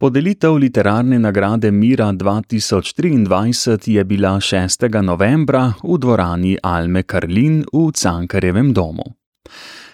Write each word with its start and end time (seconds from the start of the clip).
Podelitev 0.00 0.56
literarne 0.56 1.18
nagrade 1.18 1.70
Mira 1.70 2.12
2023 2.12 3.90
je 3.90 4.04
bila 4.04 4.40
6. 4.40 5.02
novembra 5.02 5.72
v 5.82 5.98
dvorani 5.98 6.56
Alme 6.62 7.02
Karlin 7.02 7.64
v 7.72 7.92
Cankarjevem 7.92 8.72
domu. 8.72 9.04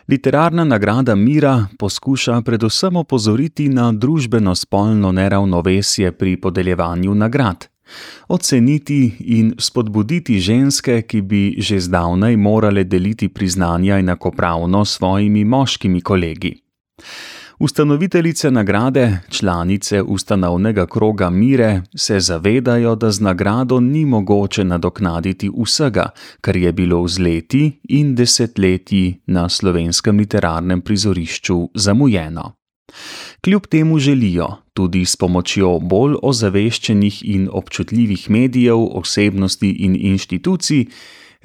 Literarna 0.08 0.64
nagrada 0.64 1.14
Mira 1.14 1.66
poskuša 1.78 2.40
predvsem 2.46 2.96
opozoriti 2.96 3.68
na 3.68 3.90
družbeno-spolno 3.92 5.10
neravnovesje 5.12 6.12
pri 6.12 6.36
podeljevanju 6.40 7.14
nagrad, 7.14 7.66
oceniti 8.28 9.16
in 9.20 9.54
spodbuditi 9.58 10.38
ženske, 10.38 11.02
ki 11.02 11.20
bi 11.20 11.54
že 11.58 11.80
zdavnaj 11.80 12.36
morale 12.36 12.84
deliti 12.84 13.28
priznanja 13.28 13.98
enakopravno 13.98 14.84
s 14.84 14.96
svojimi 14.96 15.44
moškimi 15.44 16.00
kolegi. 16.00 16.54
Ustanoviteljice 17.58 18.50
nagrade, 18.50 19.18
članice 19.30 20.02
ustanovnega 20.02 20.86
kroga 20.86 21.30
Mire, 21.30 21.82
se 21.94 22.20
zavedajo, 22.20 22.94
da 22.94 23.10
z 23.10 23.20
nagrado 23.20 23.80
ni 23.80 24.04
mogoče 24.04 24.64
nadoknaditi 24.64 25.50
vsega, 25.62 26.10
kar 26.40 26.56
je 26.56 26.72
bilo 26.72 27.08
z 27.08 27.18
leti 27.18 27.80
in 27.88 28.14
desetletji 28.14 29.20
na 29.26 29.48
slovenskem 29.48 30.18
literarnem 30.18 30.80
prizorišču 30.80 31.68
zamujeno. 31.74 32.52
Kljub 33.44 33.66
temu 33.66 33.98
želijo, 33.98 34.48
tudi 34.74 35.04
s 35.04 35.16
pomočjo 35.16 35.78
bolj 35.78 36.14
ozaveščenih 36.22 37.22
in 37.24 37.48
občutljivih 37.52 38.30
medijev, 38.30 38.78
osebnosti 38.92 39.70
in 39.70 39.96
inštitucij, 40.00 40.86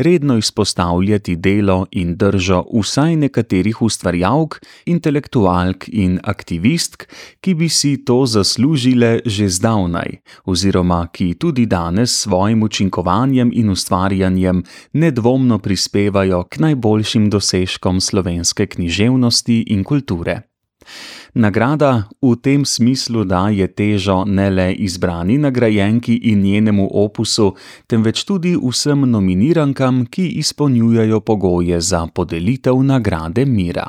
redno 0.01 0.37
izpostavljati 0.37 1.35
delo 1.35 1.85
in 1.91 2.15
držo 2.17 2.63
vsaj 2.73 3.15
nekaterih 3.15 3.81
ustvarjalk, 3.81 4.59
intelektualk 4.85 5.85
in 5.87 6.19
aktivistk, 6.23 7.05
ki 7.41 7.53
bi 7.53 7.69
si 7.69 7.97
to 8.05 8.25
zaslužile 8.25 9.19
že 9.25 9.49
zdavnaj, 9.49 10.17
oziroma 10.45 11.07
ki 11.13 11.34
tudi 11.34 11.65
danes 11.65 12.11
s 12.11 12.21
svojim 12.21 12.63
učinkovanjem 12.63 13.51
in 13.53 13.70
ustvarjanjem 13.70 14.63
nedvomno 14.93 15.59
prispevajo 15.59 16.43
k 16.43 16.59
najboljšim 16.59 17.29
dosežkom 17.29 18.01
slovenske 18.01 18.67
književnosti 18.67 19.63
in 19.67 19.83
kulture. 19.83 20.41
Nagrada 21.34 22.10
v 22.21 22.35
tem 22.43 22.65
smislu 22.65 23.24
daje 23.24 23.68
težo 23.71 24.26
ne 24.27 24.49
le 24.49 24.74
izbrani 24.74 25.38
nagrajenki 25.38 26.18
in 26.32 26.41
njenemu 26.43 26.90
opusu, 26.91 27.55
temveč 27.88 28.26
tudi 28.27 28.51
vsem 28.60 29.07
nominirankam, 29.07 30.05
ki 30.05 30.27
izpolnjujejo 30.43 31.21
pogoje 31.21 31.79
za 31.82 32.07
podelitev 32.07 32.84
nagrade 32.84 33.46
Mira. 33.46 33.88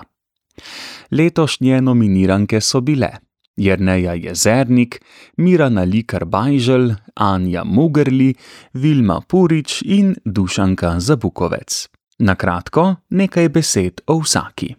Letošnje 1.10 1.80
nominiranke 1.80 2.60
so 2.60 2.80
bile 2.80 3.10
Jrneja 3.56 4.14
Jezernik, 4.14 5.02
Mirana 5.36 5.82
Likar 5.84 6.24
Bajžel, 6.24 6.94
Anja 7.14 7.64
Mugerli, 7.64 8.34
Vilma 8.74 9.20
Purič 9.20 9.82
in 9.82 10.14
Dušanka 10.24 11.00
Zabukovec. 11.00 11.88
Na 12.18 12.34
kratko, 12.34 12.94
nekaj 13.10 13.48
besed 13.48 14.00
o 14.06 14.20
vsaki. 14.22 14.74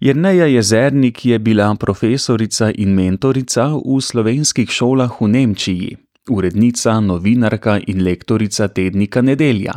Jrneja 0.00 0.46
Jezernik 0.46 1.24
je 1.24 1.38
bila 1.38 1.74
profesorica 1.74 2.70
in 2.70 2.94
mentorica 2.94 3.64
v 3.74 3.98
slovenskih 3.98 4.70
šolah 4.70 5.10
v 5.20 5.26
Nemčiji, 5.26 5.96
urednica, 6.30 7.00
novinarka 7.00 7.80
in 7.82 8.04
lektorica 8.06 8.68
tednika 8.68 9.22
Nedelja, 9.26 9.74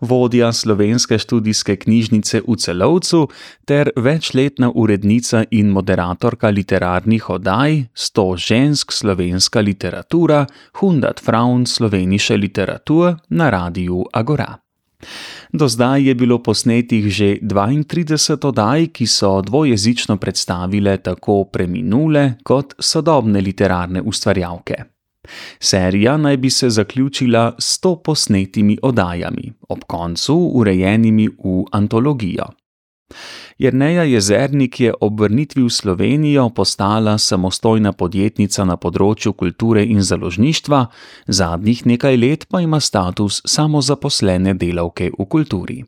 vodja 0.00 0.52
slovenske 0.52 1.18
študijske 1.18 1.76
knjižnice 1.76 2.44
v 2.46 2.56
Celovcu 2.56 3.26
ter 3.66 3.90
večletna 3.96 4.70
urednica 4.70 5.44
in 5.50 5.74
moderatorka 5.74 6.48
literarnih 6.48 7.30
oddaj 7.30 7.84
Sto 7.94 8.36
žensk 8.36 8.92
slovenska 8.92 9.60
literatura, 9.60 10.46
Hundat 10.78 11.20
Fraun 11.20 11.66
slovenische 11.66 12.36
Literatur 12.36 13.16
na 13.28 13.50
radiju 13.50 14.04
Agora. 14.12 14.62
Do 15.52 15.68
zdaj 15.68 16.08
je 16.08 16.14
bilo 16.14 16.38
posnetih 16.42 17.10
že 17.10 17.38
32 17.42 18.46
oddaj, 18.48 18.86
ki 18.86 19.06
so 19.06 19.42
dvojezično 19.42 20.16
predstavile 20.16 20.96
tako 20.96 21.44
preminule 21.44 22.34
kot 22.42 22.74
sodobne 22.78 23.40
literarne 23.40 24.02
ustvarjalke. 24.02 24.74
Serija 25.60 26.16
naj 26.16 26.36
bi 26.36 26.50
se 26.50 26.70
zaključila 26.70 27.54
s 27.58 27.80
100 27.82 28.02
posnetimi 28.04 28.78
oddajami, 28.82 29.52
ob 29.68 29.84
koncu 29.86 30.34
urejenimi 30.34 31.28
v 31.28 31.64
antologijo. 31.72 32.46
Jrneja 33.58 34.02
Jezernik 34.02 34.80
je 34.80 34.94
ob 35.00 35.20
vrnitvi 35.20 35.62
v 35.62 35.70
Slovenijo 35.70 36.48
postala 36.50 37.18
samostojna 37.18 37.92
podjetnica 37.92 38.64
na 38.64 38.76
področju 38.76 39.32
kulture 39.32 39.84
in 39.84 40.02
založništva, 40.02 40.86
zadnjih 41.26 41.86
nekaj 41.86 42.16
let 42.16 42.46
pa 42.50 42.60
ima 42.60 42.80
status 42.80 43.42
samozaposlene 43.46 44.54
delavke 44.54 45.10
v 45.18 45.26
kulturi. 45.26 45.82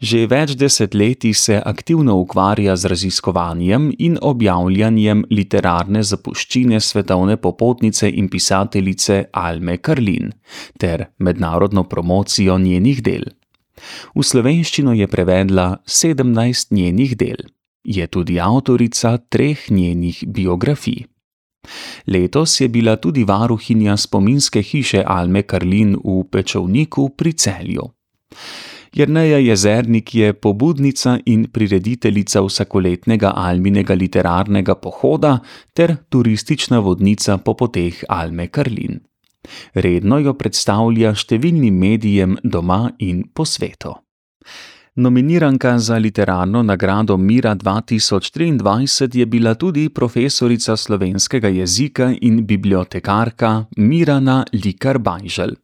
Že 0.00 0.26
več 0.26 0.54
desetletij 0.56 1.34
se 1.36 1.58
aktivno 1.60 2.16
ukvarja 2.22 2.76
z 2.76 2.90
raziskovanjem 2.92 3.90
in 3.98 4.16
objavljanjem 4.20 5.24
literarne 5.30 6.02
zapuščine 6.02 6.80
svetovne 6.80 7.36
popotnice 7.36 8.08
in 8.08 8.30
pisateljice 8.32 9.24
Alme 9.32 9.76
Karlin 9.78 10.32
ter 10.78 11.10
mednarodno 11.18 11.84
promocijo 11.84 12.58
njenih 12.58 13.02
del. 13.02 13.28
V 14.14 14.22
slovenščino 14.22 14.92
je 14.92 15.06
prevedla 15.06 15.80
sedemnajst 15.86 16.70
njenih 16.70 17.16
del, 17.16 17.46
je 17.84 18.06
tudi 18.06 18.40
avtorica 18.40 19.16
treh 19.28 19.70
njenih 19.70 20.24
biografij. 20.26 21.06
Letos 22.06 22.60
je 22.60 22.68
bila 22.68 22.96
tudi 22.96 23.24
varuhinja 23.24 23.96
spominske 23.96 24.62
hiše 24.62 25.04
Alme 25.06 25.42
Karlin 25.42 25.96
v 26.04 26.24
Pečovniku 26.30 27.08
pri 27.16 27.32
celju. 27.32 27.90
Jrneja 28.92 29.38
Jezernik 29.38 30.14
je 30.14 30.32
pobudnica 30.32 31.18
in 31.26 31.46
prirediteljica 31.52 32.40
vsakoletnega 32.42 33.32
Alminega 33.36 33.94
literarnega 33.94 34.74
pohoda 34.74 35.38
ter 35.74 35.96
turistična 36.08 36.78
vodnica 36.78 37.38
po 37.38 37.54
poteh 37.54 38.04
Alme 38.08 38.48
Karlin. 38.48 38.98
Redno 39.74 40.18
jo 40.18 40.34
predstavlja 40.34 41.14
številnim 41.14 41.74
medijem 41.78 42.36
doma 42.42 42.90
in 42.98 43.24
po 43.34 43.44
svetu. 43.44 43.94
Nominiranka 45.00 45.78
za 45.78 45.96
literarno 45.98 46.62
nagrado 46.62 47.16
Mira 47.16 47.54
2023 47.54 49.16
je 49.18 49.26
bila 49.26 49.54
tudi 49.54 49.88
profesorica 49.88 50.76
slovenskega 50.76 51.48
jezika 51.48 52.12
in 52.20 52.46
bibliotekarka 52.46 53.66
Mirana 53.76 54.44
Likar 54.52 54.98
Bajžel. 54.98 55.54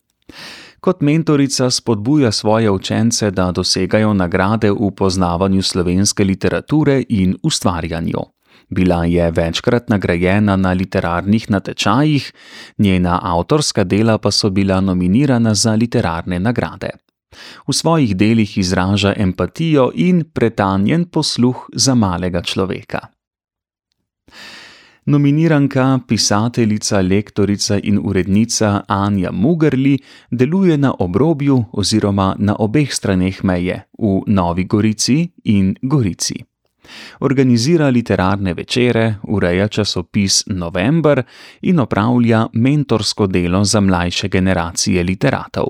Kot 0.81 1.01
mentorica 1.01 1.71
spodbuja 1.71 2.33
svoje 2.33 2.71
učence, 2.71 3.31
da 3.31 3.53
dosegajo 3.53 4.15
nagrade 4.15 4.71
v 4.71 4.91
poznavanju 4.97 5.63
slovenske 5.63 6.25
literature 6.25 7.03
in 7.09 7.37
ustvarjanju. 7.43 8.36
Bila 8.69 9.05
je 9.05 9.31
večkrat 9.31 9.89
nagrajena 9.89 10.57
na 10.57 10.73
literarnih 10.73 11.51
natečajih, 11.51 12.33
njena 12.79 13.21
avtorska 13.23 13.85
dela 13.85 14.19
pa 14.19 14.31
so 14.31 14.51
bila 14.51 14.81
nominirana 14.81 15.55
za 15.55 15.75
literarne 15.75 16.39
nagrade. 16.39 16.91
V 17.69 17.73
svojih 17.73 18.17
delih 18.17 18.59
izraža 18.59 19.15
empatijo 19.17 19.91
in 19.95 20.25
pretanjen 20.33 21.05
posluh 21.05 21.69
za 21.73 21.95
malega 21.95 22.43
človeka. 22.43 23.01
Nominiranka, 25.07 26.01
pisateljica, 26.09 27.01
lektorica 27.01 27.79
in 27.83 28.01
urednica 28.03 28.83
Anja 28.89 29.31
Mugerli 29.33 29.99
deluje 30.31 30.77
na 30.79 30.95
obrobju 30.99 31.65
oziroma 31.73 32.35
na 32.39 32.57
obeh 32.59 32.95
straneh 32.95 33.45
meje, 33.45 33.85
v 33.99 34.23
Novi 34.27 34.65
Gorici 34.65 35.31
in 35.45 35.77
Gorici. 35.83 36.56
Organizira 37.21 37.89
literarne 37.89 38.55
večere, 38.55 39.15
ureja 39.23 39.69
časopis 39.69 40.43
November 40.47 41.23
in 41.63 41.81
opravlja 41.81 42.47
mentorsko 42.53 43.27
delo 43.27 43.65
za 43.65 43.81
mlajše 43.81 44.29
generacije 44.29 45.03
literatov. 45.03 45.67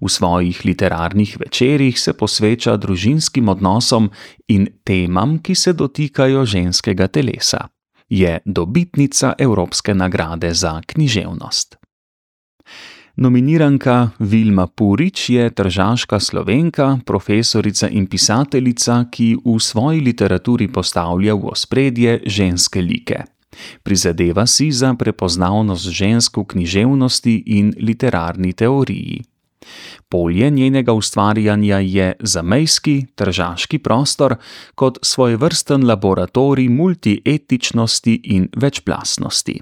V 0.00 0.08
svojih 0.08 0.60
literarnih 0.64 1.36
večerjih 1.40 2.00
se 2.00 2.12
posveča 2.12 2.76
družinskim 2.76 3.48
odnosom 3.48 4.10
in 4.48 4.66
temam, 4.84 5.38
ki 5.38 5.54
se 5.54 5.72
dotikajo 5.72 6.44
ženskega 6.44 7.08
telesa. 7.08 7.68
Je 8.08 8.38
dobitnica 8.44 9.34
Evropske 9.38 9.94
nagrade 9.94 10.54
za 10.54 10.80
književnost. 10.86 11.79
Nominiranka 13.20 14.10
Vilma 14.18 14.66
Purič 14.66 15.28
je 15.28 15.50
tržaška 15.50 16.20
slovenka, 16.20 16.98
profesorica 17.04 17.88
in 17.88 18.06
pisateljica, 18.08 19.04
ki 19.12 19.36
v 19.44 19.58
svoji 19.60 20.00
literaturi 20.00 20.72
postavlja 20.72 21.34
v 21.36 21.52
ospredje 21.52 22.22
ženske 22.24 22.80
like. 22.80 23.20
Prizadeva 23.84 24.46
si 24.46 24.70
za 24.72 24.94
prepoznavnost 24.96 25.84
žensk 25.92 26.40
v 26.40 26.44
književnosti 26.48 27.36
in 27.60 27.74
literarni 27.76 28.56
teoriji. 28.56 29.20
Polje 30.08 30.50
njenega 30.50 30.92
ustvarjanja 30.92 31.78
je 31.78 32.12
zamejski, 32.20 33.06
tržaški 33.14 33.78
prostor 33.78 34.40
kot 34.74 34.98
svojevrsten 35.02 35.84
laboratorij 35.84 36.68
multietičnosti 36.68 38.20
in 38.24 38.48
večplastnosti. 38.56 39.60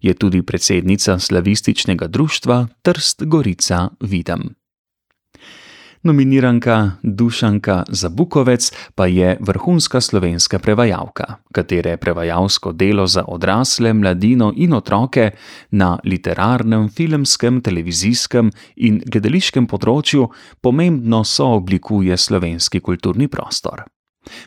Je 0.00 0.14
tudi 0.14 0.42
predsednica 0.42 1.18
slavističnega 1.18 2.06
društva 2.06 2.66
Trst 2.82 3.22
Gorica 3.24 3.88
Videm. 4.00 4.54
Nominiranka 6.02 6.90
Dušanka 7.02 7.84
Zabukovec 7.88 8.72
pa 8.94 9.06
je 9.06 9.36
vrhunska 9.40 10.00
slovenska 10.00 10.58
prevajalka, 10.58 11.24
katere 11.54 11.96
prevajalsko 11.96 12.72
delo 12.72 13.06
za 13.06 13.24
odrasle, 13.28 13.92
mladino 13.92 14.52
in 14.56 14.74
otroke 14.74 15.30
na 15.70 15.98
literarnem, 16.04 16.88
filmskem, 16.88 17.60
televizijskem 17.62 18.50
in 18.76 18.98
gledališkem 19.06 19.70
področju 19.70 20.26
pomembno 20.60 21.22
sooblikuje 21.24 22.18
slovenski 22.18 22.80
kulturni 22.80 23.28
prostor. 23.28 23.86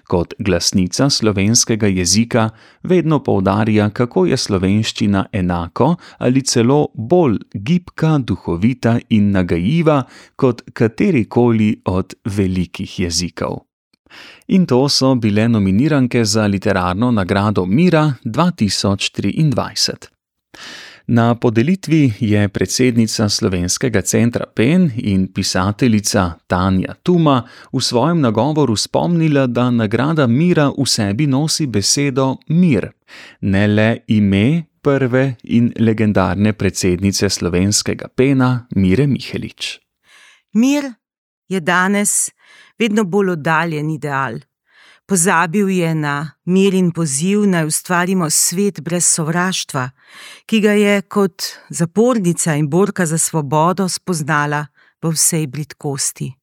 Kot 0.07 0.33
glasnica 0.39 1.09
slovenskega 1.09 1.87
jezika 1.87 2.49
vedno 2.83 3.19
poudarja, 3.23 3.89
kako 3.89 4.25
je 4.25 4.37
slovenščina 4.37 5.25
enako 5.31 5.95
ali 6.17 6.41
celo 6.41 6.87
bolj 6.93 7.37
gibka, 7.53 8.17
duhovita 8.17 8.99
in 9.09 9.31
nagajiva 9.31 10.03
kot 10.35 10.61
katerikoli 10.73 11.81
od 11.85 12.13
velikih 12.25 12.99
jezikov. 12.99 13.59
In 14.47 14.65
to 14.65 14.89
so 14.89 15.15
bile 15.15 15.47
nominiranke 15.49 16.25
za 16.25 16.47
literarno 16.47 17.11
nagrado 17.11 17.65
Mira 17.65 18.13
2023. 18.23 20.07
Na 21.07 21.35
podelitvi 21.35 22.13
je 22.19 22.47
predsednica 22.49 23.29
Slovenskega 23.29 24.01
centra 24.01 24.45
PEN 24.55 24.91
in 24.97 25.27
pisateljica 25.33 26.31
Tanja 26.47 26.93
Tuma 27.03 27.43
v 27.73 27.81
svojem 27.81 28.21
nagovoru 28.21 28.75
spomnila, 28.75 29.45
da 29.47 29.69
nagrada 29.69 30.27
Mira 30.27 30.71
v 30.77 30.85
sebi 30.85 31.27
nosi 31.27 31.67
besedo 31.67 32.37
mir, 32.49 32.89
ne 33.41 33.67
le 33.67 33.89
ime 34.07 34.65
prve 34.81 35.35
in 35.43 35.71
legendarne 35.77 36.53
predsednice 36.53 37.29
Slovenskega 37.29 38.07
PEN-a 38.07 38.67
Mire 38.75 39.07
Mihelič. 39.07 39.79
Mir 40.53 40.89
je 41.47 41.59
danes 41.59 42.31
vedno 42.79 43.03
bolj 43.03 43.29
oddaljen 43.37 43.89
ideal. 43.89 44.41
Pozabil 45.05 45.69
je 45.69 45.95
na 45.95 46.31
mir 46.45 46.73
in 46.73 46.89
poziv, 46.91 47.43
naj 47.45 47.67
ustvarimo 47.69 48.29
svet 48.29 48.81
brez 48.81 49.05
sovraštva, 49.05 49.89
ki 50.49 50.61
ga 50.61 50.73
je 50.73 51.01
kot 51.01 51.45
zapornica 51.69 52.55
in 52.57 52.69
borka 52.69 53.05
za 53.05 53.17
svobodo 53.17 53.85
spoznala 53.89 54.65
v 55.03 55.13
vsej 55.13 55.45
britkosti. 55.47 56.33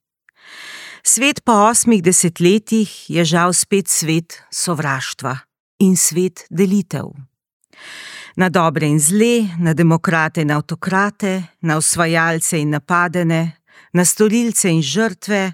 Svet 1.02 1.42
po 1.44 1.52
osmih 1.52 2.02
desetletjih 2.02 3.10
je 3.10 3.24
žal 3.24 3.52
spet 3.52 3.90
svet 3.90 4.38
sovraštva 4.54 5.34
in 5.82 5.96
svet 5.96 6.46
delitev. 6.50 7.10
Na 8.36 8.48
dobre 8.48 8.86
in 8.86 9.00
zle, 9.00 9.50
na 9.58 9.74
demokrate 9.74 10.46
in 10.46 10.54
avtokrate, 10.54 11.58
na 11.66 11.76
osvajalce 11.76 12.62
in 12.62 12.70
napadene, 12.70 13.58
na 13.92 14.04
storilce 14.04 14.70
in 14.70 14.82
žrtve, 14.82 15.52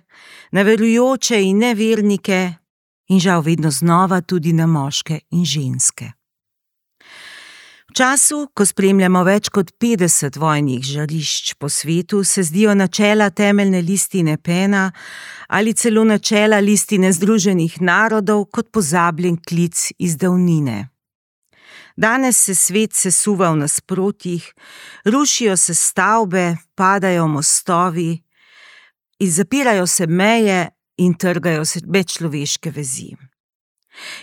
na 0.53 0.63
verujoče 0.63 1.41
in 1.43 1.65
nevernike, 1.65 2.58
in 3.09 3.21
žal 3.21 3.41
vedno 3.41 3.71
znova 3.71 4.21
tudi 4.21 4.53
na 4.53 4.67
moške 4.67 5.21
in 5.31 5.45
ženske. 5.45 6.13
V 7.89 7.97
času, 7.97 8.51
ko 8.53 8.67
spremljamo 8.69 9.23
več 9.25 9.49
kot 9.49 9.71
50 9.81 10.37
vojnih 10.37 10.83
žarišč 10.85 11.55
po 11.57 11.71
svetu, 11.73 12.21
se 12.25 12.43
zdijo 12.45 12.75
načela 12.75 13.31
temeljne 13.31 13.81
listine 13.83 14.37
Pena 14.37 14.93
ali 15.49 15.73
celo 15.73 16.05
načela 16.05 16.59
listine 16.61 17.13
Združenih 17.13 17.81
narodov 17.81 18.45
kot 18.53 18.69
pozabljen 18.73 19.39
klic 19.41 19.93
iz 19.99 20.17
davnine. 20.17 20.91
Danes 21.97 22.37
se 22.45 22.55
svet 22.55 22.93
sesuva 22.93 23.51
v 23.51 23.65
nasprotjih, 23.65 24.45
rušijo 25.05 25.57
se 25.57 25.75
stavbe, 25.75 26.57
padajo 26.75 27.27
mostovi, 27.27 28.21
zapirajo 29.21 29.87
se 29.87 30.07
meje 30.07 30.69
in 30.99 31.15
trgajo 31.15 31.65
se 31.65 31.81
medčloveške 31.87 32.71
vezi. 32.71 33.17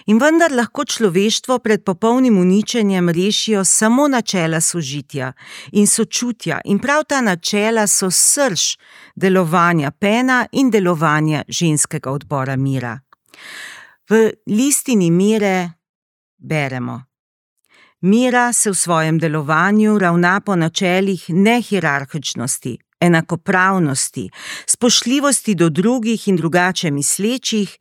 In 0.05 0.19
vendar 0.19 0.53
lahko 0.55 0.85
človeštvo 0.85 1.59
pred 1.59 1.83
popolnim 1.83 2.37
uničenjem 2.37 3.09
rešijo 3.09 3.63
samo 3.65 4.07
načela 4.07 4.61
sožitja 4.61 5.33
in 5.71 5.87
sočutja, 5.87 6.61
in 6.65 6.79
prav 6.79 7.03
ta 7.09 7.21
načela 7.21 7.87
so 7.87 8.11
srž 8.11 8.77
delovanja 9.15 9.91
pena 9.91 10.45
in 10.51 10.71
delovanja 10.71 11.43
ženskega 11.47 12.11
odbora 12.11 12.55
mira. 12.55 12.99
V 14.09 14.31
listini 14.47 15.11
mire 15.11 15.71
beremo: 16.37 17.01
Mira 18.01 18.53
se 18.53 18.69
v 18.69 18.75
svojem 18.75 19.19
delovanju 19.19 19.99
ravna 19.99 20.39
po 20.41 20.55
načelih 20.55 21.25
nehierarhičnosti, 21.29 22.77
enakopravnosti, 23.01 24.29
spoštljivosti 24.67 25.55
do 25.55 25.69
drugih 25.69 26.27
in 26.27 26.35
drugače 26.35 26.91
mislečih, 26.91 27.77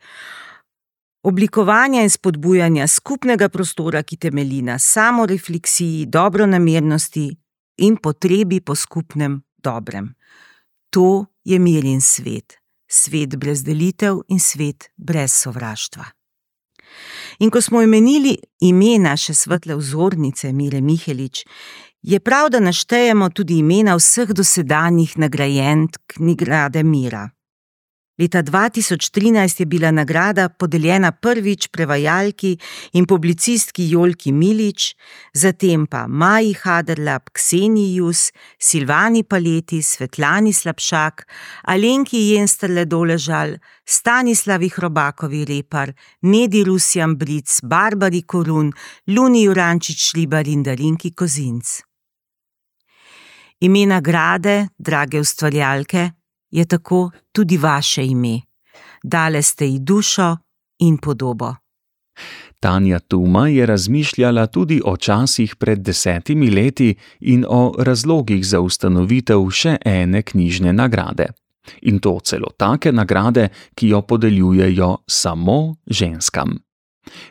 oblikovanja 1.22 2.02
in 2.02 2.11
spodbujanja 2.11 2.87
skupnega 2.87 3.49
prostora, 3.49 4.02
ki 4.02 4.16
temelji 4.16 4.62
na 4.62 4.78
samorefleksiji, 4.78 6.06
dobronamernosti 6.06 7.31
in 7.76 7.96
potrebi 7.96 8.61
po 8.61 8.75
skupnem 8.75 9.43
dobrem. 9.64 10.14
To 10.90 11.26
je 11.44 11.58
mir 11.58 11.84
in 11.84 12.00
svet, 12.00 12.58
svet 12.88 13.37
brez 13.37 13.64
delitev 13.64 14.20
in 14.28 14.40
svet 14.40 14.90
brez 14.96 15.32
sovraštva. 15.32 16.05
In 17.38 17.50
ko 17.50 17.61
smo 17.61 17.82
imenili 17.82 18.37
ime 18.61 18.99
naše 18.99 19.34
svetle 19.34 19.75
vzornice 19.75 20.52
Mire 20.52 20.81
Mihelič, 20.81 21.44
Je 22.06 22.21
prav, 22.21 22.51
da 22.51 22.61
naštejemo 22.61 23.31
tudi 23.31 23.59
imena 23.59 23.95
vseh 23.97 24.29
dosedanjih 24.37 25.19
nagrajenk 25.19 25.97
Nagrade 26.19 26.83
Mira. 26.83 27.31
Leta 28.19 28.43
2013 28.43 29.61
je 29.61 29.67
bila 29.67 29.91
nagrada 29.91 30.49
podeljena 30.49 31.12
prvič 31.12 31.69
prevajalki 31.69 32.59
in 32.93 33.06
publicistki 33.06 33.89
Jolki 33.91 34.33
Milič, 34.33 34.95
zatem 35.35 35.87
pa 35.87 36.06
Maji 36.09 36.53
Haderlap, 36.62 37.31
Ksenijus, 37.33 38.33
Silvani 38.59 39.23
Paleti, 39.23 39.83
Svetlani 39.83 40.53
Slabšak, 40.53 41.25
Alenki 41.62 42.19
Jensterle 42.19 42.85
Doležal, 42.85 43.57
Stanislavi 43.87 44.69
Hrobakovi 44.69 45.45
Repar, 45.45 45.95
Nedi 46.23 46.65
Rusjan 46.65 47.17
Bric, 47.17 47.59
Barbari 47.62 48.23
Korun, 48.23 48.73
Luni 49.07 49.43
Jurančič 49.49 50.11
Šlibar 50.11 50.47
in 50.47 50.62
Darinki 50.62 51.15
Kozinc. 51.15 51.94
Ime 53.61 53.87
nagrade, 53.87 54.68
drage 54.78 55.20
ustvarjalke, 55.20 56.11
je 56.50 56.64
tako 56.64 57.11
tudi 57.32 57.56
vaše 57.56 58.06
ime. 58.06 58.40
Dale 59.02 59.42
ste 59.42 59.66
ji 59.66 59.78
dušo 59.78 60.37
in 60.78 60.99
podobo. 60.99 61.54
Tanja 62.61 62.99
Tuma 62.99 63.49
je 63.49 63.66
razmišljala 63.66 64.46
tudi 64.46 64.80
o 64.84 64.96
časih 64.96 65.56
pred 65.56 65.78
desetimi 65.78 66.50
leti 66.50 66.94
in 67.20 67.44
o 67.49 67.75
razlogih 67.78 68.46
za 68.46 68.61
ustanovitev 68.61 69.50
še 69.50 69.76
ene 69.84 70.23
knjižne 70.23 70.73
nagrade. 70.73 71.26
In 71.82 71.99
to 71.99 72.18
celo 72.25 72.49
take 72.56 72.92
nagrade, 72.92 73.49
ki 73.75 73.88
jo 73.88 74.00
podeljujejo 74.02 74.96
samo 75.06 75.76
ženskam. 75.87 76.56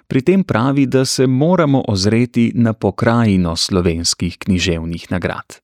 Pri 0.07 0.21
tem 0.21 0.43
pravi, 0.43 0.85
da 0.85 1.05
se 1.05 1.27
moramo 1.27 1.83
ozreti 1.87 2.51
na 2.55 2.73
pokrajino 2.73 3.55
slovenskih 3.55 4.37
književnih 4.37 5.11
nagrad. 5.11 5.62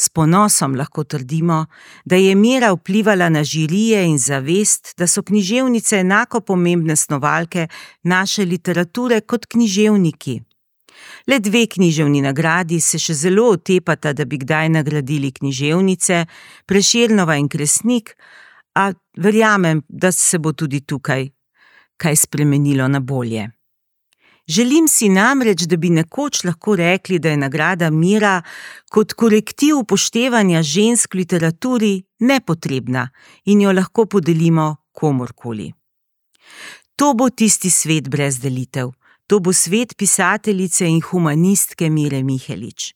S 0.00 0.08
ponosom 0.08 0.74
lahko 0.80 1.04
trdimo, 1.04 1.66
da 2.04 2.16
je 2.16 2.34
mera 2.34 2.70
vplivala 2.72 3.28
na 3.28 3.42
žirije 3.44 4.04
in 4.08 4.18
zavest, 4.18 4.94
da 4.98 5.06
so 5.06 5.22
književnice 5.22 5.98
enako 6.00 6.40
pomembne 6.40 6.96
snovalke 6.96 7.66
naše 8.02 8.44
literature 8.44 9.20
kot 9.20 9.46
književniki. 9.46 10.40
Le 11.26 11.38
dve 11.38 11.66
književni 11.66 12.22
nagradi 12.24 12.80
se 12.80 12.98
še 12.98 13.14
zelo 13.14 13.50
otepata, 13.52 14.12
da 14.12 14.24
bi 14.24 14.40
kdaj 14.40 14.72
nagradili 14.78 15.32
književnice, 15.36 16.24
Preširnova 16.66 17.36
in 17.36 17.48
Kresnik, 17.48 18.16
a 18.74 18.92
verjamem, 19.16 19.84
da 19.88 20.12
se 20.12 20.38
bo 20.38 20.52
tudi 20.52 20.80
tukaj 20.80 21.28
kaj 22.00 22.16
spremenilo 22.16 22.88
na 22.88 23.00
bolje. 23.00 23.50
Želim 24.50 24.88
si 24.88 25.08
namreč, 25.08 25.62
da 25.70 25.76
bi 25.76 25.90
nekoč 25.94 26.44
lahko 26.44 26.74
rekli, 26.76 27.18
da 27.18 27.30
je 27.30 27.36
nagrada 27.36 27.90
mira 27.90 28.42
kot 28.90 29.12
korektiv 29.12 29.76
upoštevanja 29.78 30.62
žensk 30.62 31.14
v 31.14 31.18
literaturi 31.22 31.92
nepotrebna 32.18 33.04
in 33.44 33.60
jo 33.60 33.72
lahko 33.72 34.06
podelimo 34.06 34.76
komorkoli. 34.92 35.70
To 36.96 37.14
bo 37.14 37.30
tisti 37.30 37.70
svet 37.70 38.10
brez 38.10 38.42
delitev, 38.42 38.90
to 39.26 39.38
bo 39.38 39.52
svet 39.52 39.94
pisateljice 39.96 40.88
in 40.88 41.00
humanistke 41.00 41.90
Mire 41.90 42.22
Mihelič. 42.22 42.94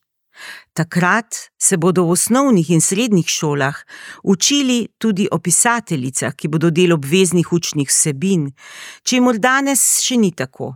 Takrat 0.72 1.34
se 1.58 1.76
bodo 1.76 2.04
v 2.04 2.18
osnovnih 2.18 2.70
in 2.70 2.80
srednjih 2.80 3.28
šolah 3.28 3.76
učili 4.22 4.88
tudi 4.98 5.28
o 5.30 5.38
pisateljicah, 5.38 6.34
ki 6.34 6.48
bodo 6.48 6.70
del 6.70 6.98
obveznih 6.98 7.52
učnih 7.52 7.88
vsebin, 7.88 8.50
če 9.06 9.16
jim 9.16 9.36
danes 9.38 10.02
še 10.02 10.18
ni 10.18 10.32
tako. 10.34 10.74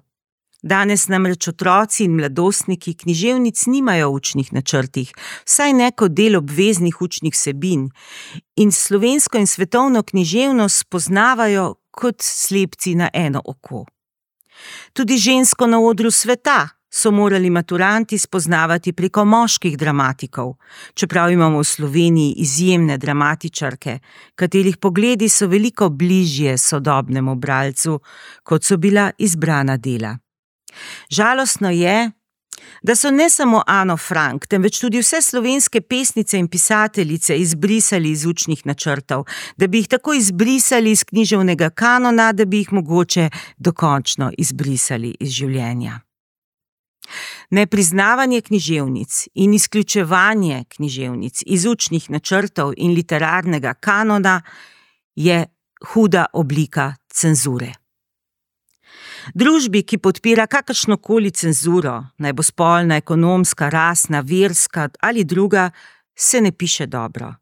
Danes 0.69 1.07
namreč 1.09 1.49
otroci 1.49 2.05
in 2.05 2.17
mladostniki 2.19 2.93
književnic 2.95 3.61
nimajo 3.73 4.11
v 4.11 4.17
učnih 4.21 4.53
načrtih, 4.53 5.13
vsaj 5.49 5.73
ne 5.73 5.89
kot 5.97 6.13
del 6.13 6.37
obveznih 6.37 7.01
učnih 7.01 7.33
vsebin, 7.33 7.87
in 8.61 8.73
slovensko 8.73 9.41
in 9.41 9.47
svetovno 9.47 10.03
književnost 10.03 10.85
spoznavajo 10.85 11.71
kot 11.91 12.21
slepci 12.21 12.95
na 13.01 13.09
eno 13.15 13.41
oko. 13.45 13.87
Tudi 14.93 15.17
žensko 15.17 15.67
na 15.67 15.81
odru 15.81 16.11
sveta 16.11 16.69
so 16.91 17.11
morali 17.11 17.51
maturanti 17.51 18.19
spoznavati 18.19 18.93
preko 18.93 19.25
moških 19.25 19.79
dramatikov, 19.79 20.55
čeprav 20.95 21.33
imamo 21.33 21.59
v 21.59 21.65
Sloveniji 21.65 22.35
izjemne 22.45 22.99
dramatičarke, 22.99 23.99
katerih 24.35 24.77
pogledi 24.77 25.29
so 25.29 25.47
veliko 25.47 25.89
bližje 25.89 26.59
sodobnemu 26.59 27.35
bralcu, 27.35 28.01
kot 28.43 28.65
so 28.65 28.77
bila 28.77 29.11
izbrana 29.19 29.77
dela. 29.77 30.19
Žalostno 31.11 31.71
je, 31.71 32.11
da 32.83 32.97
so 32.97 33.11
ne 33.11 33.31
samo 33.31 33.63
Ano 33.67 33.97
Frank, 33.97 34.47
temveč 34.47 34.81
tudi 34.81 34.99
vse 34.99 35.23
slovenske 35.23 35.81
pesnice 35.81 36.39
in 36.39 36.49
pisateljice 36.49 37.37
izbrisali 37.37 38.11
iz 38.11 38.27
učnih 38.27 38.67
načrtov, 38.67 39.25
da 39.57 39.67
bi 39.67 39.79
jih 39.79 39.89
tako 39.89 40.15
izbrisali 40.15 40.91
iz 40.91 41.05
književnega 41.05 41.71
kanona, 41.71 42.33
da 42.33 42.45
bi 42.45 42.59
jih 42.59 42.73
mogoče 42.73 43.31
dokončno 43.59 44.33
izbrisali 44.39 45.17
iz 45.21 45.31
življenja. 45.31 46.01
Nepriznavanje 47.51 48.41
književnic 48.41 49.29
in 49.35 49.55
izključevanje 49.55 50.65
književnic 50.69 51.43
iz 51.47 51.67
učnih 51.67 52.11
načrtov 52.11 52.75
in 52.77 52.93
literarnega 52.93 53.75
kanona 53.75 54.43
je 55.17 55.47
huda 55.93 56.27
oblika 56.33 56.95
cenzure. 57.13 57.73
Družbi, 59.35 59.83
ki 59.83 59.99
podpira 59.99 60.47
kakršno 60.47 60.97
koli 60.97 61.31
cenzuro, 61.31 62.05
naj 62.19 62.33
bo 62.33 62.43
spolna, 62.43 62.97
ekonomska, 62.97 63.69
rasna, 63.69 64.21
verska 64.21 64.89
ali 65.01 65.25
druga, 65.25 65.71
se 66.19 66.41
ne 66.41 66.53
piše 66.53 66.87
dobro. 66.87 67.35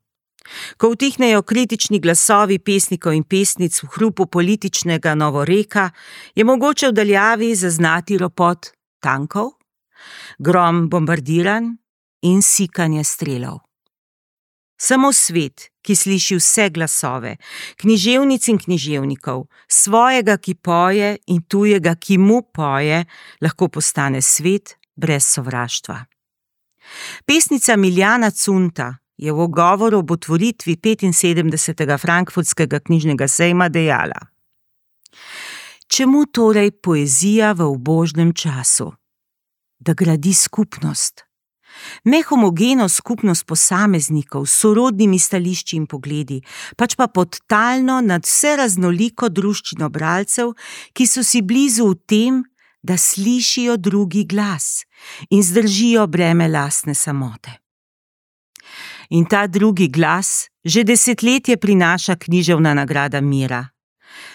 Ko 0.76 0.90
vtihnejo 0.90 1.42
kritični 1.42 2.00
glasovi 2.00 2.59
pesnikov 2.59 3.14
in 3.14 3.25
pesnic 3.25 3.83
v 3.83 3.88
hrupu 3.95 4.26
političnega 4.26 5.14
novoreka, 5.14 5.90
je 6.35 6.45
mogoče 6.45 6.88
v 6.88 6.92
daljavi 6.92 7.54
zaznati 7.54 8.18
ropot 8.18 8.71
tankov, 9.02 9.56
grom 10.38 10.88
bombardiran 10.88 11.76
in 12.23 12.42
sikanje 12.42 13.04
strelov. 13.04 13.59
Samo 14.76 15.12
svet, 15.12 15.71
ki 15.83 15.95
sliši 15.97 16.37
vse 16.37 16.68
glasove, 16.71 17.37
književnic 17.80 18.49
in 18.49 18.59
književnikov, 18.59 19.47
svojega, 19.68 20.37
ki 20.37 20.54
poje 20.54 21.16
in 21.33 21.42
tujega, 21.49 21.95
ki 21.95 22.18
mu 22.18 22.42
poje, 22.54 23.04
lahko 23.40 23.68
postane 23.68 24.23
svet 24.23 24.76
brez 24.97 25.25
sovraštva. 25.25 26.04
Pesnica 27.25 27.76
Miljana 27.76 28.30
Cunta 28.30 28.97
je 29.16 29.33
v 29.33 29.47
govoru 29.49 29.99
ob 29.99 30.11
otvoritvi 30.11 30.76
75. 30.76 31.99
frankfurtskega 31.99 32.80
knjižnega 32.80 33.28
sejma 33.28 33.68
dejala: 33.68 34.28
Čemu 35.88 36.26
torej 36.26 36.71
poezija 36.71 37.52
v 37.52 37.64
obožnem 37.64 38.35
času? 38.35 38.92
Da 39.78 39.95
gradi 39.95 40.35
skupnost 40.35 41.25
ne 42.04 42.23
homogeno 42.23 42.88
skupnost 42.88 43.47
posameznikov 43.47 44.47
s 44.47 44.61
sorodnimi 44.61 45.18
stališči 45.18 45.76
in 45.76 45.87
pogledi, 45.87 46.40
pač 46.76 46.97
pa 46.97 47.06
podtalno 47.06 48.00
nad 48.00 48.26
vse 48.26 48.56
raznoliko 48.56 49.28
družščino 49.28 49.88
bralcev, 49.88 50.52
ki 50.92 51.06
so 51.06 51.23
si 51.23 51.42
blizu 51.42 51.90
v 51.92 51.99
tem, 52.06 52.45
da 52.87 52.97
slišijo 52.97 53.76
drugi 53.76 54.25
glas 54.25 54.85
in 55.30 55.42
zdržijo 55.42 56.06
breme 56.06 56.49
lastne 56.49 56.95
samote. 56.95 57.50
In 59.11 59.26
ta 59.26 59.47
drugi 59.47 59.88
glas 59.88 60.49
že 60.64 60.85
desetletje 60.85 61.56
prinaša 61.56 62.16
književna 62.16 62.75
nagrada 62.75 63.21
mira. 63.21 63.75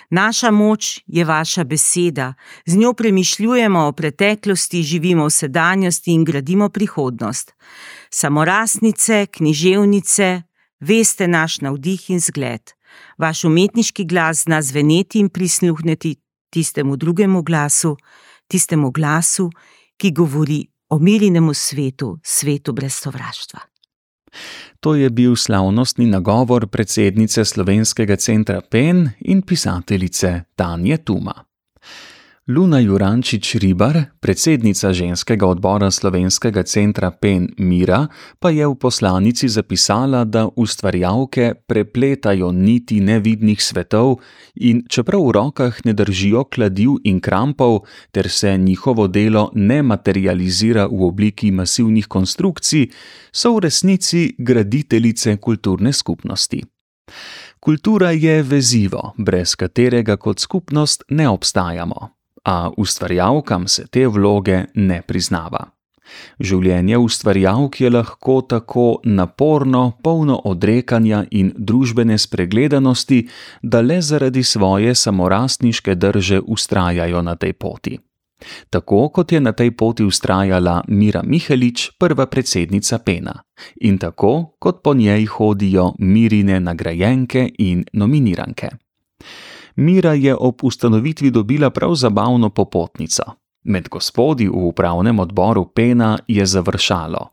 Naša 0.09 0.51
moč 0.51 0.99
je 1.07 1.25
vaša 1.25 1.63
beseda, 1.63 2.33
z 2.65 2.75
njo 2.75 2.93
premišljujemo 2.93 3.79
o 3.87 3.91
preteklosti, 3.91 4.83
živimo 4.83 5.25
v 5.25 5.29
sedanjosti 5.29 6.11
in 6.11 6.23
gradimo 6.23 6.69
prihodnost. 6.69 7.53
Samorasnice, 8.09 9.25
književnice, 9.25 10.41
veste 10.79 11.27
naš 11.27 11.61
navdih 11.61 12.09
in 12.09 12.19
zgled. 12.19 12.73
Vaš 13.17 13.43
umetniški 13.43 14.05
glas 14.05 14.43
zna 14.43 14.61
zveneti 14.61 15.19
in 15.19 15.29
prisluhniti 15.29 16.15
tistemu 16.51 16.97
drugemu 16.97 17.43
glasu, 17.43 17.97
tistemu 18.47 18.91
glasu, 18.91 19.49
ki 19.97 20.11
govori 20.11 20.65
o 20.89 20.99
mirinemu 20.99 21.53
svetu, 21.53 22.17
svetu 22.23 22.73
brez 22.73 22.93
sovraštva. 22.93 23.70
To 24.79 24.95
je 24.95 25.09
bil 25.09 25.35
slavnostni 25.35 26.05
nagovor 26.05 26.67
predsednice 26.67 27.45
Slovenskega 27.45 28.15
centra 28.15 28.61
PEN 28.61 29.09
in 29.19 29.41
pisateljice 29.41 30.41
Tanje 30.55 30.97
Tuma. 30.97 31.50
Luna 32.47 32.79
Jurančič 32.79 33.55
Ribar, 33.61 34.17
predsednica 34.17 34.89
ženskega 34.89 35.45
odbora 35.45 35.91
slovenskega 35.91 36.63
centra 36.65 37.11
Pen 37.13 37.45
Mira, 37.61 38.07
pa 38.39 38.49
je 38.49 38.65
v 38.65 38.75
poslanici 38.81 39.45
zapisala, 39.45 40.23
da 40.25 40.47
ustvarjalke 40.49 41.53
prepletajo 41.69 42.49
niti 42.51 42.97
nevidnih 42.97 43.61
svetov 43.61 44.25
in 44.55 44.81
čeprav 44.89 45.21
v 45.21 45.31
rokah 45.37 45.85
ne 45.85 45.93
držijo 45.93 46.43
kladiv 46.49 46.97
in 47.05 47.19
krampov, 47.21 47.85
ter 48.11 48.25
se 48.29 48.57
njihovo 48.57 49.05
delo 49.07 49.51
ne 49.53 49.83
materializira 49.83 50.87
v 50.89 51.03
obliki 51.05 51.51
masivnih 51.51 52.07
konstrukcij, 52.07 52.89
so 53.31 53.53
v 53.53 53.69
resnici 53.69 54.33
graditeljice 54.37 55.37
kulturne 55.37 55.93
skupnosti. 55.93 56.63
Kultura 57.59 58.11
je 58.11 58.41
vezivo, 58.43 59.13
brez 59.17 59.53
katerega 59.55 60.17
kot 60.17 60.39
skupnost 60.39 61.03
ne 61.09 61.29
obstajamo 61.29 62.20
a 62.45 62.71
ustvarjalkam 62.77 63.67
se 63.67 63.87
te 63.87 64.07
vloge 64.07 64.65
ne 64.75 65.01
priznava. 65.01 65.69
Življenje 66.39 66.97
ustvarjalk 66.99 67.79
je 67.81 67.89
lahko 67.89 68.41
tako 68.41 68.85
naporno, 69.05 69.83
polno 70.03 70.41
odrekanja 70.45 71.23
in 71.31 71.53
družbene 71.55 72.17
spregledanosti, 72.17 73.27
da 73.61 73.81
le 73.81 74.01
zaradi 74.01 74.43
svoje 74.43 74.95
samorastniške 74.95 75.95
drže 75.95 76.41
ustrajajo 76.41 77.21
na 77.21 77.35
tej 77.35 77.53
poti. 77.53 77.99
Tako 78.69 79.09
kot 79.13 79.31
je 79.31 79.39
na 79.39 79.51
tej 79.53 79.71
poti 79.77 80.03
ustrajala 80.03 80.81
Mira 80.87 81.21
Mihelič, 81.23 81.91
prva 81.99 82.25
predsednica 82.25 82.99
Pena, 83.05 83.35
in 83.85 83.97
tako 84.01 84.57
kot 84.59 84.81
po 84.83 84.93
njej 84.93 85.25
hodijo 85.25 85.91
mirine 85.99 86.59
nagrajenke 86.59 87.49
in 87.57 87.85
nominiranke. 87.93 88.69
Mira 89.75 90.13
je 90.13 90.35
ob 90.35 90.63
ustanovitvi 90.63 91.31
dobila 91.31 91.69
prav 91.69 91.95
zabavno 91.95 92.49
popotnico. 92.49 93.23
Med 93.63 93.89
gospodi 93.89 94.47
v 94.47 94.55
upravnem 94.55 95.19
odboru 95.19 95.65
Pena 95.75 96.17
je 96.27 96.45
završalo: 96.45 97.27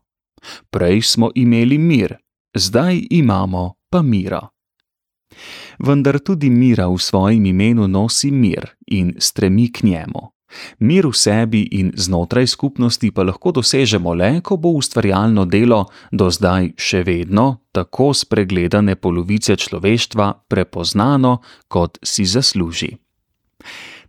Prej 0.69 1.01
smo 1.01 1.31
imeli 1.35 1.77
mir, 1.77 2.17
zdaj 2.55 3.01
imamo 3.09 3.73
pa 3.89 4.01
miro. 4.01 4.47
Vendar 5.79 6.19
tudi 6.19 6.49
Mira 6.49 6.87
v 6.87 6.97
svojem 6.97 7.45
imenu 7.45 7.87
nosi 7.87 8.31
mir 8.31 8.67
in 8.87 9.15
stremi 9.19 9.71
k 9.71 9.83
njemu. 9.83 10.31
Mir 10.79 11.07
v 11.07 11.13
sebi 11.13 11.61
in 11.71 11.91
znotraj 11.95 12.47
skupnosti 12.47 13.11
pa 13.11 13.23
lahko 13.23 13.51
dosežemo 13.51 14.13
le, 14.13 14.31
ko 14.41 14.57
bo 14.57 14.73
ustvarjalno 14.79 15.45
delo 15.45 15.85
do 16.11 16.29
zdaj 16.29 16.73
še 16.77 17.03
vedno 17.03 17.61
tako 17.71 18.13
spregledane 18.13 18.95
polovice 18.95 19.55
človeštva 19.55 20.33
prepoznano, 20.49 21.39
kot 21.67 21.99
si 22.03 22.25
zasluži. 22.25 22.95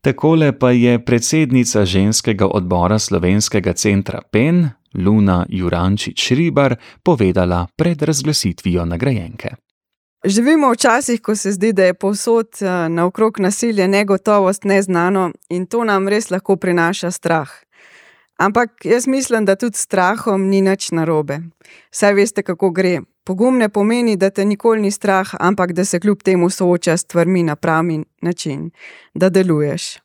Takole 0.01 0.53
pa 0.59 0.71
je 0.73 0.97
predsednica 1.05 1.85
ženskega 1.85 2.49
odbora 2.49 2.99
slovenskega 2.99 3.73
centra 3.77 4.23
PEN, 4.25 4.71
Luna 4.95 5.45
Jurančič 5.49 6.31
Ribar, 6.33 6.77
povedala 7.03 7.67
pred 7.77 8.03
razglasitvijo 8.03 8.85
nagrajenke. 8.85 9.55
Živimo 10.25 10.69
v 10.71 10.77
časih, 10.77 11.21
ko 11.21 11.37
se 11.37 11.53
zdi, 11.53 11.73
da 11.73 11.85
je 11.85 11.95
povsod 11.95 12.49
eh, 12.61 12.89
naokrog 12.89 13.39
nasilje, 13.41 13.89
negotovost, 13.89 14.65
neznano 14.65 15.31
in 15.49 15.67
to 15.67 15.85
nam 15.85 16.09
res 16.09 16.31
lahko 16.31 16.57
prinaša 16.57 17.11
strah. 17.11 17.49
Ampak 18.37 18.85
jaz 18.85 19.07
mislim, 19.07 19.45
da 19.45 19.57
tudi 19.57 19.79
strahom 19.79 20.49
ni 20.49 20.61
nič 20.61 20.91
narobe. 20.93 21.39
Saj 21.91 22.15
veste, 22.15 22.43
kako 22.43 22.71
gre. 22.71 23.01
Pogum 23.25 23.59
ne 23.59 23.69
pomeni, 23.69 24.17
da 24.17 24.31
te 24.31 24.45
nikoli 24.45 24.81
ni 24.81 24.91
strah, 24.91 25.29
ampak 25.41 25.73
da 25.73 25.85
se 25.85 26.01
kljub 26.01 26.23
temu 26.23 26.51
sooča 26.51 26.97
s 26.97 27.01
stvarmi 27.01 27.43
na 27.43 27.57
pravi 27.57 28.05
način, 28.23 28.71
da 29.15 29.29
deluješ. 29.29 29.99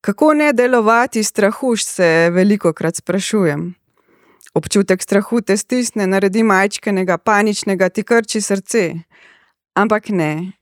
Kako 0.00 0.34
ne 0.34 0.52
delovati 0.52 1.22
strahu, 1.22 1.76
se 1.76 2.30
veliko 2.30 2.72
krat 2.72 2.96
sprašujem. 2.96 3.74
Občutek 4.58 5.02
strahu 5.02 5.38
te 5.40 5.54
stisne, 5.56 6.06
naredi 6.10 6.42
majčkenega, 6.42 7.18
paničnega, 7.22 7.88
ti 7.94 8.02
krči 8.02 8.40
srce. 8.42 8.82
Ampak 9.78 10.08
ne, 10.10 10.52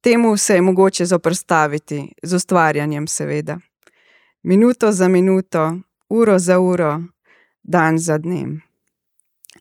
temu 0.00 0.36
se 0.36 0.54
je 0.54 0.62
mogoče 0.62 1.04
zoprstaviti, 1.06 1.98
z 2.22 2.34
ustvarjanjem, 2.34 3.06
seveda. 3.06 3.58
Minuto 4.42 4.92
za 4.92 5.08
minuto, 5.08 5.76
uro 6.08 6.38
za 6.38 6.58
uro, 6.58 7.00
dan 7.62 7.98
za 7.98 8.18
dnem. 8.18 8.62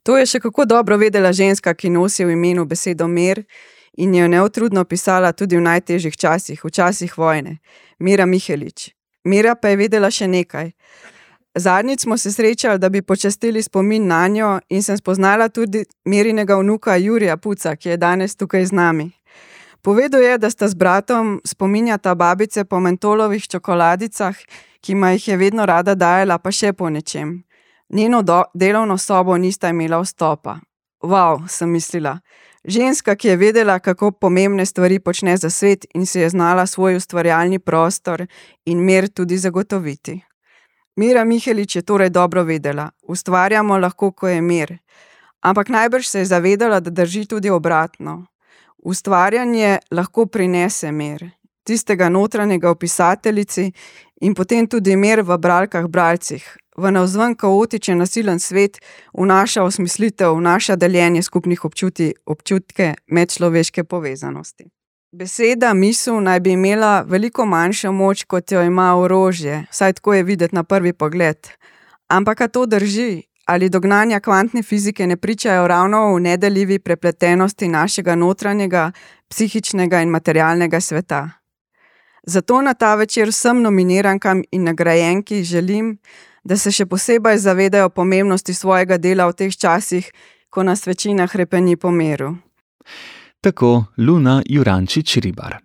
To 0.04 0.18
je 0.18 0.26
še 0.26 0.40
kako 0.40 0.66
dobro 0.66 0.98
vedela 0.98 1.34
ženska, 1.34 1.74
ki 1.74 1.92
nosi 1.92 2.24
v 2.26 2.38
imenu 2.38 2.66
besedo 2.66 3.08
mir 3.08 3.44
in 3.98 4.16
jo 4.16 4.28
neutrudno 4.28 4.86
pisala 4.86 5.34
tudi 5.34 5.60
v 5.60 5.68
najtežjih 5.68 6.18
časih, 6.18 6.64
v 6.64 6.72
časih 6.72 7.18
vojne, 7.18 7.60
Mira 8.00 8.26
Mihelič. 8.26 8.94
Mira 9.24 9.56
pa 9.56 9.72
je 9.72 9.80
vedela 9.80 10.12
še 10.12 10.28
nekaj. 10.28 10.72
Zadnjič 11.56 12.02
smo 12.02 12.18
se 12.18 12.32
srečali, 12.32 12.80
da 12.80 12.90
bi 12.90 13.02
počastili 13.02 13.62
spomin 13.62 14.08
na 14.08 14.28
njo, 14.28 14.60
in 14.70 14.84
sem 14.84 14.98
spoznala 14.98 15.50
tudi 15.50 15.86
mirinega 16.06 16.56
vnuka 16.56 16.96
Jurija 16.96 17.38
Puca, 17.38 17.76
ki 17.76 17.90
je 17.90 17.98
danes 17.98 18.36
tukaj 18.36 18.66
z 18.66 18.72
nami. 18.72 19.12
Povedal 19.82 20.22
je, 20.22 20.38
da 20.38 20.50
sta 20.50 20.68
s 20.68 20.76
bratom 20.76 21.42
spominjata 21.46 22.16
babice 22.16 22.64
po 22.66 22.80
mentolovih 22.80 23.48
čokoladicah, 23.48 24.36
ki 24.82 24.96
ma 24.96 25.12
jih 25.12 25.28
je 25.28 25.38
vedno 25.38 25.66
rada 25.66 25.96
dajala, 25.96 26.38
pa 26.38 26.52
še 26.52 26.74
po 26.74 26.90
nečem. 26.90 27.44
Njeno 27.90 28.22
do, 28.22 28.44
delovno 28.54 28.98
sobo 28.98 29.38
nista 29.38 29.70
imela 29.70 30.00
vstopa. 30.02 30.58
Wow, 31.04 31.48
sem 31.48 31.70
mislila. 31.70 32.20
Ženska, 32.64 33.16
ki 33.16 33.28
je 33.28 33.38
vedela, 33.38 33.80
kako 33.80 34.12
pomembne 34.12 34.66
stvari 34.66 35.00
počne 35.00 35.38
za 35.38 35.50
svet 35.50 35.86
in 35.94 36.06
si 36.06 36.20
je 36.20 36.30
znala 36.30 36.66
svoj 36.66 36.96
ustvarjalni 36.96 37.60
prostor 37.60 38.26
in 38.66 38.80
mir 38.80 39.10
tudi 39.12 39.38
zagotoviti. 39.38 40.22
Mira 40.96 41.24
Mihelič 41.24 41.76
je 41.76 41.82
torej 41.82 42.10
dobro 42.10 42.44
vedela: 42.44 42.90
ustvarjamo 43.04 43.78
lahko, 43.78 44.12
ko 44.12 44.28
je 44.28 44.42
mir. 44.42 44.78
Ampak 45.42 45.70
najbrž 45.70 46.08
se 46.08 46.20
je 46.20 46.26
zavedala, 46.26 46.80
da 46.80 46.90
drži 46.90 47.26
tudi 47.26 47.50
obratno. 47.50 48.26
Ustvarjanje 48.78 49.78
lahko 49.92 50.26
prinese 50.26 50.92
mir, 50.92 51.30
tistega 51.64 52.10
notranjega 52.10 52.72
v 52.72 52.76
pisateljici 52.76 53.72
in 54.22 54.36
potem 54.36 54.68
tudi 54.68 54.96
mir 54.96 55.22
v 55.22 55.38
bralkah, 55.38 55.88
bralcih, 55.88 56.44
v 56.78 56.92
navzven 56.92 57.36
kaotičen, 57.36 57.98
nasilen 57.98 58.40
svet, 58.40 58.78
vnaša 59.14 59.64
osmislitev, 59.64 60.36
vnaša 60.38 60.76
deljenje 60.76 61.22
skupnih 61.22 61.66
občuti, 61.66 62.14
občutke 62.26 62.94
medčloveške 63.08 63.84
povezanosti. 63.84 64.70
Beseda, 65.14 65.74
misel 65.74 66.24
naj 66.26 66.40
bi 66.40 66.56
imela 66.58 67.04
veliko 67.06 67.46
manjšo 67.46 67.92
moč, 67.94 68.24
kot 68.26 68.52
jo 68.52 68.64
ima 68.66 68.88
orožje, 68.98 69.60
vsaj 69.70 69.94
tako 69.94 70.14
je 70.14 70.24
videti 70.24 70.56
na 70.56 70.64
prvi 70.64 70.94
pogled. 70.94 71.38
Ampak, 72.08 72.42
a 72.42 72.48
to 72.48 72.66
drži, 72.66 73.22
ali 73.46 73.70
dognanja 73.70 74.20
kvantne 74.20 74.64
fizike 74.64 75.08
ne 75.08 75.18
pričajo 75.18 75.68
ravno 75.68 76.02
o 76.14 76.20
nedeljivi 76.20 76.80
prepletenosti 76.80 77.68
našega 77.68 78.16
notranjega, 78.16 78.92
psihičnega 79.30 80.02
in 80.02 80.10
materialnega 80.10 80.82
sveta? 80.82 81.30
Zato 82.24 82.62
na 82.62 82.74
ta 82.74 82.96
večer 82.96 83.30
vsem 83.30 83.62
nominirankam 83.62 84.42
in 84.52 84.64
nagrajenki 84.64 85.44
želim, 85.44 85.98
da 86.44 86.58
se 86.58 86.72
še 86.72 86.86
posebej 86.86 87.38
zavedajo 87.38 87.90
pomembnosti 87.90 88.54
svojega 88.54 88.98
dela 88.98 89.30
v 89.30 89.34
teh 89.34 89.58
časih, 89.58 90.12
ko 90.50 90.64
nas 90.64 90.88
večina 90.88 91.28
hrepeni 91.28 91.78
po 91.78 91.92
miru. 91.92 92.34
Tako 93.44 93.86
Luna 93.98 94.42
Jurančič 94.46 95.18
Ribar. 95.18 95.58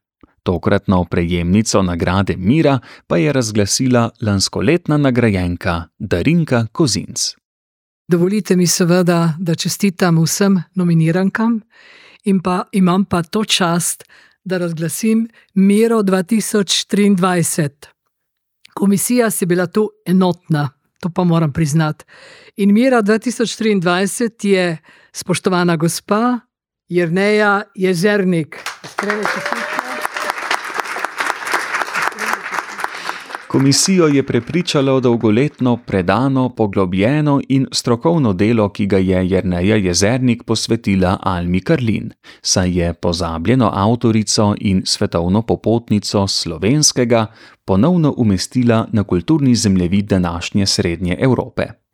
Tokratno 0.42 1.04
prejemnico 1.04 1.82
nagrade 1.82 2.37
Mira 2.37 2.78
pa 3.06 3.16
je 3.16 3.32
razglasila 3.32 4.11
lanskoletna 4.20 4.97
nagrajenka 4.97 5.85
Darinka 5.99 6.66
Kozinc. 6.73 7.20
Dovolite 8.08 8.56
mi 8.56 8.66
seveda, 8.66 9.35
da 9.38 9.54
čestitam 9.54 10.23
vsem 10.23 10.62
nominirankam 10.75 11.61
in 12.25 12.40
pa 12.42 12.64
imam 12.73 13.04
pa 13.04 13.23
to 13.23 13.44
čast, 13.44 14.04
da 14.44 14.58
razglasim 14.58 15.28
Miro 15.54 16.02
2023. 16.02 17.68
Komisija 18.75 19.30
si 19.30 19.47
bila 19.47 19.66
tu 19.66 19.90
enotna, 20.06 20.70
to 21.00 21.11
pa 21.11 21.25
moram 21.25 21.52
priznati. 21.52 22.04
In 22.56 22.75
Mira 22.75 23.02
2023 23.02 24.47
je 24.49 24.78
spoštovana 25.12 25.76
gospa 25.76 26.47
Jrneja 26.90 27.62
Jezernik. 27.74 28.57
Komisijo 33.48 34.07
je 34.07 34.22
prepričalo 34.22 35.01
dolgoletno, 35.01 35.77
predano, 35.77 36.48
poglobljeno 36.48 37.40
in 37.48 37.66
strokovno 37.72 38.33
delo, 38.33 38.68
ki 38.68 38.87
ga 38.87 38.98
je 38.98 39.29
Jrneja 39.29 39.77
Jezernik 39.77 40.42
posvetila 40.42 41.18
Almi 41.22 41.61
Karlin, 41.61 42.12
saj 42.42 42.79
je 42.79 42.94
pozabljeno 42.94 43.70
avtorico 43.74 44.55
in 44.61 44.83
svetovno 44.85 45.42
popotnico 45.42 46.27
slovenskega 46.27 47.27
ponovno 47.64 48.14
umestila 48.16 48.87
na 48.92 49.05
kulturni 49.05 49.55
zemljevid 49.55 50.05
današnje 50.05 50.66
Srednje 50.66 51.16
Evrope. 51.20 51.88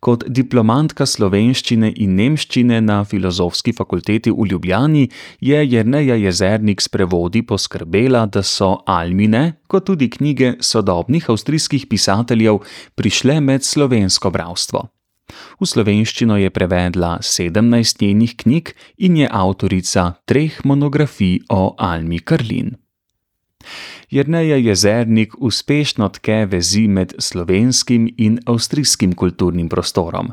Kot 0.00 0.24
diplomantka 0.28 1.06
slovenščine 1.06 1.92
in 1.96 2.16
nemščine 2.18 2.80
na 2.84 3.00
filozofski 3.04 3.74
fakulteti 3.76 4.30
v 4.30 4.46
Ljubljani 4.52 5.08
je 5.40 5.64
Jrneja 5.64 6.16
Jezernik 6.20 6.80
s 6.80 6.88
prevodi 6.88 7.42
poskrbela, 7.42 8.26
da 8.26 8.42
so 8.42 8.82
Almine, 8.86 9.60
kot 9.66 9.86
tudi 9.90 10.10
knjige 10.10 10.54
sodobnih 10.60 11.30
avstrijskih 11.30 11.86
pisateljev, 11.90 12.62
prišle 12.94 13.40
med 13.40 13.64
slovensko 13.66 14.30
bravstvo. 14.30 14.88
V 15.60 15.68
slovenščino 15.68 16.38
je 16.40 16.50
prevedla 16.50 17.18
17 17.22 18.02
njenih 18.02 18.36
knjig 18.36 18.74
in 18.98 19.16
je 19.20 19.28
avtorica 19.30 20.12
treh 20.26 20.60
monografij 20.64 21.40
o 21.48 21.74
Almi 21.78 22.18
Karlin. 22.18 22.74
Jrneja 24.10 24.56
Jezernik 24.56 25.34
uspešno 25.38 26.08
tke 26.08 26.46
vezi 26.50 26.88
med 26.88 27.14
slovenskim 27.18 28.08
in 28.18 28.38
avstrijskim 28.46 29.12
kulturnim 29.14 29.68
prostorom. 29.68 30.32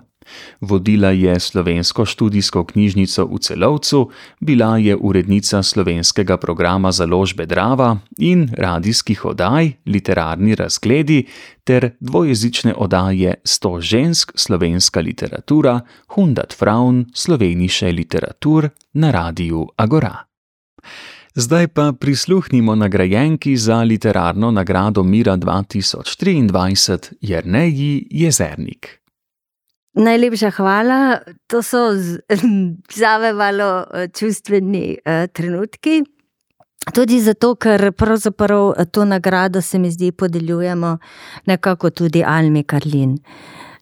Vodila 0.62 1.10
je 1.10 1.40
slovensko 1.40 2.06
študijsko 2.06 2.64
knjižnico 2.66 3.26
v 3.26 3.38
celovcu, 3.40 4.10
bila 4.40 4.78
je 4.78 4.96
urednica 4.96 5.64
slovenskega 5.64 6.38
programa 6.38 6.92
založbe 6.92 7.46
Drava 7.46 7.98
in 8.18 8.50
radijskih 8.58 9.26
oddaj, 9.26 9.72
literarni 9.86 10.56
razgledi 10.56 11.26
ter 11.64 11.92
dvojezične 12.00 12.74
oddaje 12.76 13.34
Sto 13.44 13.82
žensk 13.82 14.32
slovenska 14.36 15.00
literatura, 15.00 15.80
Hundat 16.08 16.54
Fraun 16.54 17.06
sloveniše 17.14 17.92
literatur 17.92 18.70
na 18.94 19.12
radiju 19.12 19.68
Agora. 19.78 20.28
Zdaj 21.40 21.68
pa 21.68 21.94
prisluhnimo 22.00 22.76
nagrajenki 22.76 23.58
za 23.58 23.84
literarno 23.84 24.52
nagrado 24.52 25.04
Mira 25.04 25.38
2023, 25.38 27.14
Jrneji 27.22 28.08
Jezernik. 28.12 28.88
Najlepša 29.94 30.50
hvala, 30.52 31.20
to 31.48 31.62
so 31.62 31.78
zame 33.02 33.34
malo 33.34 33.86
eh, 33.94 34.08
čustveni 34.08 34.98
uh, 35.06 35.34
trenutki. 35.34 36.04
Tudi 36.94 37.20
zato, 37.22 37.56
ker 37.56 37.92
pravzaprav 37.92 38.74
eh, 38.78 38.86
to 38.86 39.06
nagrado 39.06 39.62
se 39.62 39.80
mi 39.80 39.92
zdi 39.92 40.12
podeljujemo 40.12 40.98
nekako 41.46 41.90
tudi 41.90 42.24
Almi 42.28 42.64
Karlin. 42.64 43.18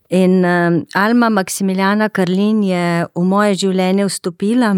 In 0.10 0.46
uh, 0.46 0.84
Alma 0.94 1.30
Maksimiljana 1.30 2.10
Karlin 2.10 2.64
je 2.64 3.06
v 3.16 3.24
moje 3.24 3.56
življenje 3.56 4.06
vstopila 4.06 4.76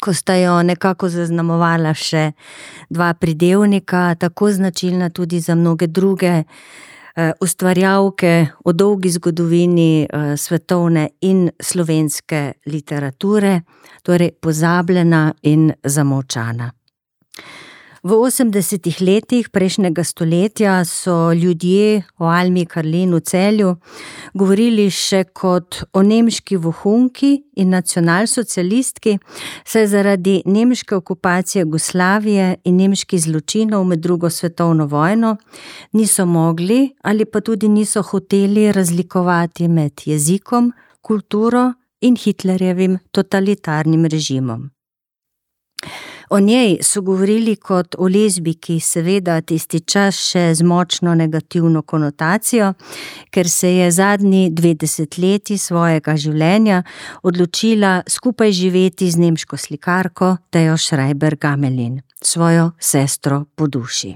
ko 0.00 0.14
sta 0.14 0.34
jo 0.34 0.62
nekako 0.62 1.08
zaznamovala 1.08 1.92
še 1.94 2.30
dva 2.90 3.12
pridevnika, 3.14 4.14
tako 4.14 4.50
značilna 4.52 5.10
tudi 5.10 5.40
za 5.40 5.54
mnoge 5.54 5.86
druge 5.86 6.32
uh, 6.40 7.30
ustvarjalke 7.40 8.34
v 8.64 8.72
dolgi 8.72 9.10
zgodovini 9.10 10.06
uh, 10.06 10.34
svetovne 10.36 11.08
in 11.20 11.50
slovenske 11.60 12.42
literature, 12.66 13.60
torej 14.02 14.32
pozabljena 14.40 15.32
in 15.42 15.72
zamočana. 15.84 16.72
V 18.00 18.16
80-ih 18.16 18.96
letih 19.04 19.50
prejšnjega 19.52 20.04
stoletja 20.04 20.84
so 20.88 21.32
ljudje 21.32 22.02
o 22.18 22.24
Almi 22.32 22.64
Karlinu 22.64 23.20
celju 23.20 23.74
govorili 24.32 24.86
še 24.88 25.26
kot 25.36 25.82
o 25.92 26.00
nemški 26.00 26.56
vohunki 26.56 27.34
in 27.60 27.76
nacionalsocialistki, 27.76 29.18
saj 29.68 29.90
zaradi 29.92 30.38
nemške 30.46 30.96
okupacije 30.96 31.66
Jugoslavije 31.66 32.56
in 32.64 32.80
nemških 32.80 33.20
zločinov 33.20 33.84
med 33.84 34.00
drugo 34.00 34.30
svetovno 34.30 34.88
vojno 34.88 35.36
niso 35.92 36.24
mogli 36.26 36.94
ali 37.04 37.28
pa 37.28 37.44
tudi 37.44 37.68
niso 37.68 38.02
hoteli 38.02 38.72
razlikovati 38.72 39.68
med 39.68 40.00
jezikom, 40.06 40.72
kulturo 41.00 41.72
in 42.00 42.16
Hitlerjevim 42.16 42.98
totalitarnim 43.12 44.06
režimom. 44.06 44.70
O 46.32 46.40
njej 46.40 46.78
so 46.82 47.00
govorili 47.02 47.56
kot 47.56 47.94
o 47.98 48.08
lezbiki, 48.08 48.76
seveda 48.80 49.40
tisti 49.40 49.80
čas 49.80 50.14
še 50.30 50.44
z 50.54 50.62
močno 50.62 51.14
negativno 51.18 51.82
konotacijo, 51.82 52.68
ker 53.34 53.50
se 53.50 53.72
je 53.74 53.90
zadnji 53.90 54.44
dve 54.54 54.76
desetletji 54.78 55.58
svojega 55.58 56.14
življenja 56.16 56.82
odločila 57.26 58.02
skupaj 58.06 58.52
živeti 58.52 59.10
z 59.10 59.26
nemško 59.26 59.58
slikarko 59.58 60.36
Tejo 60.50 60.78
Schreiber 60.78 61.34
Gamelin, 61.34 61.98
svojo 62.22 62.70
sestro 62.78 63.44
po 63.56 63.66
duši. 63.66 64.14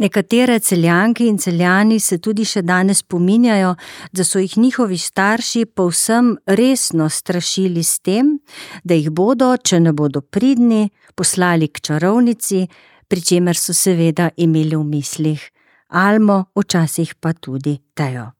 Nekatere 0.00 0.60
celjanke 0.60 1.26
in 1.28 1.36
celjani 1.38 1.98
se 2.00 2.16
tudi 2.24 2.46
še 2.48 2.62
danes 2.64 3.02
spominjajo, 3.02 3.74
da 4.16 4.24
so 4.24 4.40
jih 4.40 4.56
njihovi 4.56 4.96
starši 4.98 5.66
povsem 5.76 6.32
resno 6.46 7.08
strašili 7.08 7.84
s 7.84 8.00
tem, 8.00 8.38
da 8.84 8.96
jih 8.96 9.10
bodo, 9.12 9.52
če 9.56 9.80
ne 9.84 9.92
bodo 9.92 10.24
pridni, 10.24 10.88
poslali 11.14 11.68
k 11.68 11.84
čarovnici, 11.84 12.64
pri 13.08 13.20
čemer 13.20 13.60
so 13.60 13.76
seveda 13.76 14.30
imeli 14.36 14.76
v 14.76 14.84
mislih 14.88 15.48
Almo, 15.90 16.44
včasih 16.56 17.16
pa 17.20 17.34
tudi 17.36 17.76
Tejo. 17.94 18.39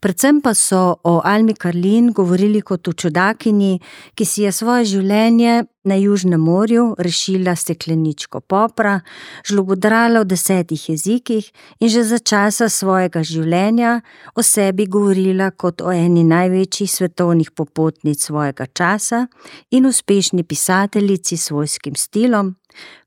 Predvsem 0.00 0.40
pa 0.40 0.54
so 0.54 0.96
o 1.02 1.20
Almi 1.24 1.54
Karlin 1.54 2.12
govorili 2.12 2.60
kot 2.60 2.88
o 2.88 2.92
čudakinji, 2.92 3.80
ki 4.14 4.24
si 4.24 4.42
je 4.42 4.52
svoje 4.52 4.84
življenje 4.84 5.64
na 5.84 5.94
Južnem 5.94 6.40
morju 6.40 6.94
rešila 6.98 7.56
stekleničko 7.56 8.40
popra, 8.40 9.00
žlobodrala 9.44 10.20
v 10.20 10.28
desetih 10.32 10.88
jezikih 10.88 11.50
in 11.80 11.88
že 11.88 12.04
za 12.04 12.18
časa 12.18 12.68
svojega 12.68 13.22
življenja 13.22 14.00
o 14.34 14.42
sebi 14.42 14.86
govorila 14.86 15.50
kot 15.50 15.80
o 15.80 15.92
eni 15.92 16.24
največjih 16.24 16.90
svetovnih 16.90 17.50
popotnic 17.50 18.24
svojega 18.24 18.66
časa 18.66 19.26
in 19.70 19.86
uspešni 19.86 20.44
pisateljici 20.44 21.36
s 21.36 21.48
svojskim 21.48 21.96
stilom. 21.96 22.56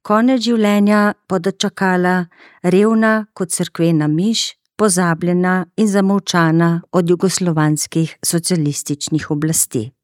Konec 0.02 0.42
življenja 0.42 1.14
pa 1.28 1.40
dočakala 1.40 2.28
revna 2.64 3.26
kot 3.34 3.52
crkvena 3.52 4.08
miš, 4.08 4.54
pozabljena 4.78 5.66
in 5.78 5.88
zamolčana 5.88 6.82
od 6.92 7.10
jugoslovanskih 7.10 8.18
socialističnih 8.26 9.32
oblasti. 9.32 9.97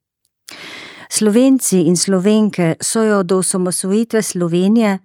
Slovenci 1.13 1.85
in 1.85 1.95
slovenke 1.95 2.75
so 2.81 3.03
jo 3.03 3.23
do 3.23 3.37
osamosvojitve 3.37 4.21
Slovenije 4.21 4.97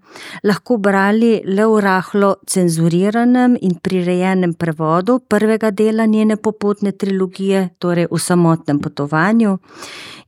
lahko 0.45 0.79
brali 0.81 1.43
le 1.45 1.67
v 1.69 1.83
rahlo 1.85 2.31
cenzuriranem 2.47 3.59
in 3.61 3.75
prirejenem 3.77 4.55
prevodu 4.55 5.19
prvega 5.19 5.71
dela 5.71 6.07
njene 6.07 6.37
popotne 6.37 6.93
trilogije, 6.93 7.69
torej 7.79 8.09
v 8.11 8.19
samotnem 8.19 8.81
potovanju, 8.81 9.59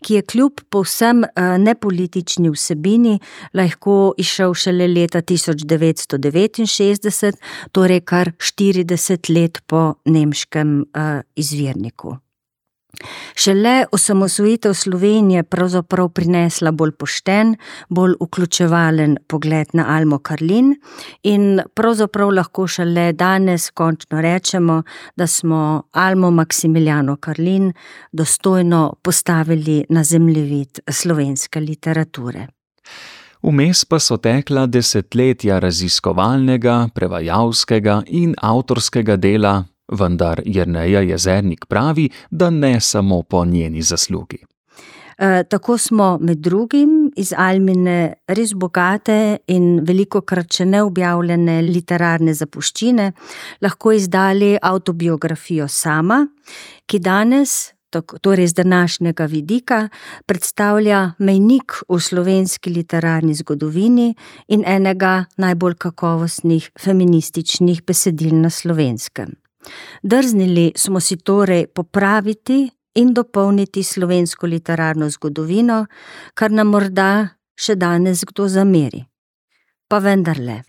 ki 0.05 0.15
je 0.15 0.23
kljub 0.23 0.61
povsem 0.69 1.25
eh, 1.25 1.59
nepolitični 1.59 2.53
vsebini 2.53 3.19
lahko 3.55 4.15
išel 4.19 4.55
šele 4.55 4.89
leta 4.89 5.23
1969, 5.23 7.41
torej 7.73 8.01
kar 8.01 8.33
40 8.37 9.33
let 9.33 9.63
po 9.67 9.95
nemškem 10.05 10.83
eh, 10.83 11.23
izvirniku. 11.37 12.19
Šele 13.35 13.85
osamosvojitev 13.93 14.75
Slovenije 14.75 15.43
pravzaprav 15.43 16.09
prinesla 16.09 16.71
bolj 16.71 16.93
pošten, 16.93 17.57
bolj 17.89 18.15
vključevalen 18.21 19.17
pogled 19.27 19.67
na 19.73 19.85
Almo 19.89 20.19
Karlin 20.19 20.75
in 21.23 21.61
pravzaprav 21.75 22.31
lahko 22.31 22.67
šele 22.67 23.13
danes 23.13 23.71
končno 23.71 24.21
rečemo, 24.21 24.83
da 25.17 25.27
smo 25.27 25.83
Almo 25.93 26.31
Maksimiljano 26.31 27.17
Karlin 27.17 27.73
dostojno 28.13 28.95
postavili 29.03 29.85
na 29.89 30.05
zemljevid 30.05 30.81
slovenske 30.91 31.61
literature. 31.61 32.47
Vmes 33.43 33.85
pa 33.85 33.97
so 33.99 34.19
tekla 34.21 34.67
desetletja 34.67 35.59
raziskovalnega, 35.59 36.91
prevajalskega 36.95 38.03
in 38.07 38.35
avtorskega 38.37 39.17
dela, 39.17 39.65
vendar 39.91 40.43
Jrneja 40.45 41.01
Jezernik 41.01 41.67
pravi, 41.69 42.11
da 42.31 42.51
ne 42.51 42.81
samo 42.81 43.23
po 43.23 43.45
njeni 43.45 43.83
zaslugi. 43.83 44.45
E, 45.21 45.45
tako 45.45 45.79
smo 45.79 46.19
med 46.21 46.39
drugim 46.39 47.13
iz 47.17 47.33
Almine 47.37 48.15
res 48.29 48.55
bogate 48.55 49.39
in 49.53 49.83
veliko 49.85 50.23
krat 50.25 50.57
še 50.57 50.65
neobjavljene 50.65 51.59
literarne 51.67 52.33
zapuščine 52.35 53.11
lahko 53.61 53.93
izdali 53.93 54.55
autobiografijo 54.63 55.67
sama, 55.69 56.23
ki 56.89 57.03
danes, 57.05 57.75
torej 58.23 58.49
z 58.49 58.63
današnjega 58.63 59.27
vidika, 59.29 59.83
predstavlja 60.27 61.03
mejnik 61.19 61.83
v 61.89 62.01
slovenski 62.01 62.73
literarni 62.73 63.35
zgodovini 63.35 64.15
in 64.49 64.65
enega 64.65 65.27
najbolj 65.37 65.77
kakovostnih 65.85 66.71
feminističnih 66.81 67.85
besedil 67.85 68.41
na 68.41 68.51
slovenskem. 68.51 69.40
Drznili 70.03 70.73
smo 70.77 71.01
si 71.01 71.17
torej 71.17 71.67
popraviti 71.67 72.71
in 72.95 73.15
dopolniti 73.15 73.83
slovensko 73.83 74.47
literarno 74.47 75.11
zgodovino, 75.11 75.87
kar 76.35 76.51
nam 76.51 76.73
morda 76.75 77.29
še 77.55 77.77
danes 77.77 78.25
kdo 78.25 78.49
zameri. 78.49 79.05
Pa 79.89 79.99
vendarle. 79.99 80.63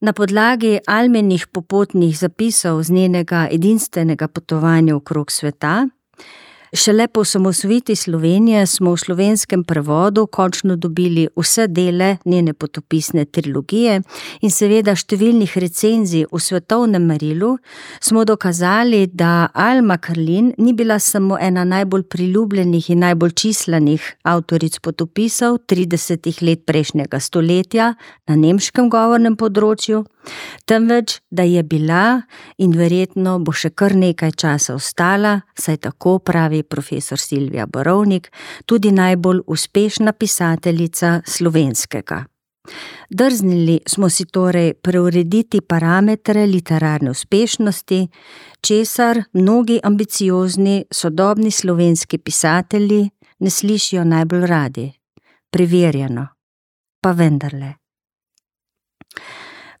Na 0.00 0.12
podlagi 0.16 0.78
almenih 0.86 1.46
popotnih 1.52 2.16
zapisov 2.16 2.82
z 2.82 2.94
njenega 2.96 3.46
edinstvenega 3.52 4.28
potovanja 4.28 4.96
okrog 4.96 5.30
sveta, 5.30 5.88
Šele 6.72 7.08
po 7.08 7.20
osamosvojitvi 7.20 7.96
Slovenije 7.96 8.66
smo 8.66 8.92
v 8.92 8.96
slovenskem 8.96 9.64
prevodu 9.64 10.26
končno 10.26 10.76
dobili 10.76 11.28
vse 11.36 11.66
dele 11.66 12.16
njene 12.24 12.52
potopisne 12.52 13.24
trilogije 13.24 13.96
in 14.40 14.50
seveda 14.54 14.94
številnih 14.94 15.56
recenzij 15.58 16.28
v 16.30 16.38
svetovnem 16.38 17.02
merilu, 17.10 17.56
smo 18.00 18.22
dokazali, 18.24 19.06
da 19.06 19.48
Alma 19.54 19.96
Karlin 19.98 20.52
ni 20.58 20.72
bila 20.72 20.98
samo 20.98 21.38
ena 21.40 21.64
najbolj 21.64 22.06
priljubljenih 22.06 22.90
in 22.90 23.02
najbolj 23.02 23.34
čislanih 23.34 24.06
avtoric 24.22 24.78
potopisov 24.78 25.58
30 25.66 26.42
let 26.46 26.62
prejšnjega 26.66 27.20
stoletja 27.20 27.94
na 28.28 28.36
nemškem 28.36 28.86
govornem 28.90 29.34
področju, 29.34 30.04
temveč 30.64 31.20
da 31.30 31.42
je 31.42 31.62
bila 31.62 32.22
in 32.58 32.72
verjetno 32.78 33.38
bo 33.38 33.52
še 33.52 33.70
kar 33.70 33.94
nekaj 33.96 34.32
časa 34.32 34.74
ostala, 34.74 35.40
saj 35.54 35.76
tako 35.76 36.18
pravi 36.18 36.62
profesor 36.62 37.18
Silvija 37.18 37.66
Borovnik, 37.66 38.30
tudi 38.66 38.92
najbolj 38.92 39.40
uspešna 39.46 40.12
pisateljica 40.12 41.20
slovenskega. 41.26 42.24
Drznili 43.10 43.80
smo 43.86 44.08
si 44.08 44.24
torej 44.24 44.74
preurediti 44.74 45.60
parametre 45.60 46.46
literarne 46.46 47.10
uspešnosti, 47.10 48.08
česar 48.60 49.22
mnogi 49.32 49.80
ambiciozni 49.82 50.84
sodobni 50.90 51.50
slovenski 51.50 52.18
pisatelji 52.18 53.10
ne 53.38 53.50
slišijo 53.50 54.04
najbolj 54.04 54.46
radi. 54.46 54.92
Preverjeno, 55.50 56.26
pa 57.00 57.12
vendarle. 57.12 57.79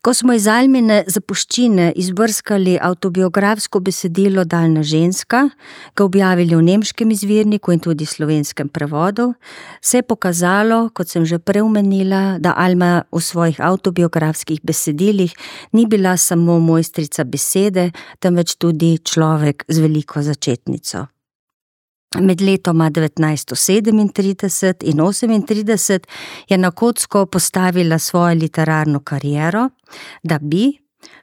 Ko 0.00 0.14
smo 0.16 0.32
iz 0.32 0.46
Almine 0.48 1.02
zapuščine 1.12 1.90
izbrskali 2.00 2.78
autobiografsko 2.80 3.82
besedilo 3.84 4.46
Daljna 4.48 4.80
ženska, 4.80 5.42
ga 5.92 6.06
objavili 6.06 6.56
v 6.56 6.62
nemškem 6.70 7.12
izvirniku 7.12 7.74
in 7.76 7.84
tudi 7.84 8.06
slovenskem 8.08 8.70
prevodu, 8.72 9.34
se 9.84 10.00
je 10.00 10.08
pokazalo, 10.08 10.80
kot 10.96 11.12
sem 11.12 11.28
že 11.28 11.36
preumenila, 11.38 12.38
da 12.40 12.56
Alma 12.56 13.04
v 13.12 13.20
svojih 13.20 13.60
autobiografskih 13.60 14.64
besedilih 14.64 15.36
ni 15.76 15.84
bila 15.86 16.16
samo 16.16 16.56
mojstrica 16.58 17.28
besede, 17.28 17.90
temveč 18.24 18.56
tudi 18.56 18.96
človek 19.04 19.68
z 19.68 19.84
veliko 19.84 20.24
začetnico. 20.24 21.10
Med 22.18 22.40
letoma 22.40 22.88
1937 22.90 23.90
in 24.82 24.98
1938 24.98 26.06
je 26.48 26.58
na 26.58 26.70
kocko 26.70 27.26
postavila 27.26 27.98
svojo 27.98 28.34
literarno 28.34 29.00
kariero, 29.00 29.68
da 30.22 30.38
bi, 30.38 30.72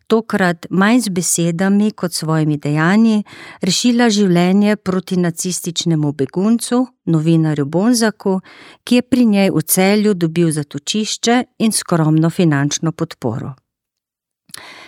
tokrat 0.08 0.66
manj 0.70 1.00
z 1.00 1.10
besedami 1.10 1.92
kot 1.92 2.14
svojimi 2.14 2.58
dejanji, 2.58 3.24
rešila 3.62 4.10
življenje 4.10 4.76
proti 4.76 5.20
nacističnemu 5.20 6.14
beguncu, 6.14 6.86
novinarju 7.06 7.66
Bonzaku, 7.66 8.40
ki 8.84 8.96
je 8.96 9.02
pri 9.12 9.26
njej 9.26 9.52
v 9.52 9.68
celju 9.68 10.14
dobil 10.14 10.52
zatočišče 10.52 11.44
in 11.60 11.72
skromno 11.72 12.30
finančno 12.30 12.92
podporo. 12.92 13.56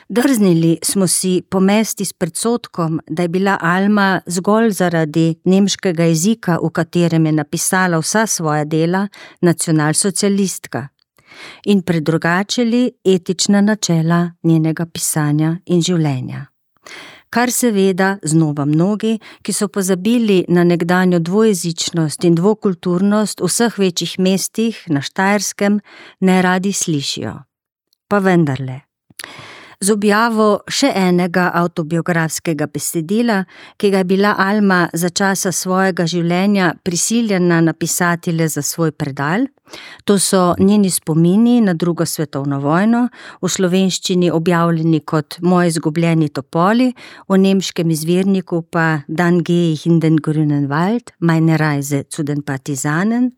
Drznili 0.10 0.78
smo 0.84 1.08
si 1.08 1.42
pomesti 1.50 2.06
s 2.06 2.14
predsotkom, 2.14 3.00
da 3.10 3.22
je 3.22 3.28
bila 3.28 3.58
Alma 3.62 4.22
zgolj 4.26 4.72
zaradi 4.72 5.36
nemškega 5.46 6.04
jezika, 6.04 6.58
v 6.64 6.70
katerem 6.70 7.26
je 7.26 7.32
napisala 7.32 8.00
vsa 8.00 8.26
svoja 8.28 8.66
dela, 8.66 9.08
nacionalsocialistka 9.42 10.88
in 11.66 11.82
predrugačili 11.82 12.92
etična 13.06 13.62
načela 13.62 14.32
njenega 14.44 14.86
pisanja 14.86 15.58
in 15.66 15.82
življenja. 15.82 16.46
kar 17.30 17.52
seveda 17.52 18.18
znova 18.24 18.66
mnogi, 18.66 19.20
ki 19.42 19.54
so 19.54 19.68
pozabili 19.68 20.46
na 20.48 20.64
nekdanjo 20.64 21.20
dvojezičnost 21.20 22.24
in 22.24 22.36
dvokulturnost 22.36 23.42
v 23.42 23.50
vseh 23.52 23.78
večjih 23.80 24.16
mestih 24.20 24.84
na 24.88 25.02
Štajerskem, 25.02 25.80
ne 26.20 26.42
radi 26.42 26.74
slišijo. 26.74 27.36
Pa 28.08 28.20
vendarle. 28.20 28.82
Z 29.80 29.94
objavo 29.96 30.46
še 30.68 30.90
enega 30.92 31.46
autobiografskega 31.56 32.66
besedila, 32.68 33.38
ki 33.80 33.94
ga 33.94 34.02
je 34.02 34.08
bila 34.10 34.34
Alma 34.36 34.82
za 34.92 35.08
časa 35.08 35.54
svojega 35.56 36.04
življenja 36.04 36.74
prisiljena 36.84 37.62
napisati 37.64 38.34
le 38.36 38.50
za 38.52 38.60
svoj 38.60 38.92
predal, 38.92 39.48
to 40.04 40.18
so 40.20 40.56
njeni 40.60 40.90
spomini 40.92 41.62
na 41.62 41.78
drugo 41.80 42.04
svetovno 42.06 42.60
vojno, 42.60 43.06
v 43.40 43.48
slovenščini 43.48 44.32
objavljeni 44.36 45.00
kot 45.00 45.40
Moji 45.40 45.72
izgubljeni 45.72 46.28
topoli, 46.28 46.92
v 47.30 47.40
nemškem 47.40 47.96
izvirniku 47.96 48.66
pa 48.68 49.06
Dan 49.08 49.40
Gehe 49.48 49.88
in 49.88 50.04
den 50.04 50.20
Grünen 50.20 50.68
Wald, 50.68 51.16
Meine 51.20 51.56
Reise 51.56 52.04
zu 52.12 52.28
den 52.28 52.44
Partisanen, 52.44 53.32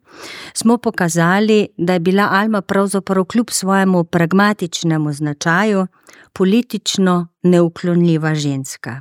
smo 0.54 0.78
pokazali, 0.82 1.68
da 1.78 1.92
je 1.92 2.00
bila 2.00 2.32
Alma 2.32 2.66
pravzaprav 2.66 3.30
kljub 3.30 3.50
svojemu 3.50 4.04
pragmatičnemu 4.04 5.12
značaju 5.12 5.86
politično 6.32 7.26
neuklonljiva 7.42 8.34
ženska. 8.34 9.00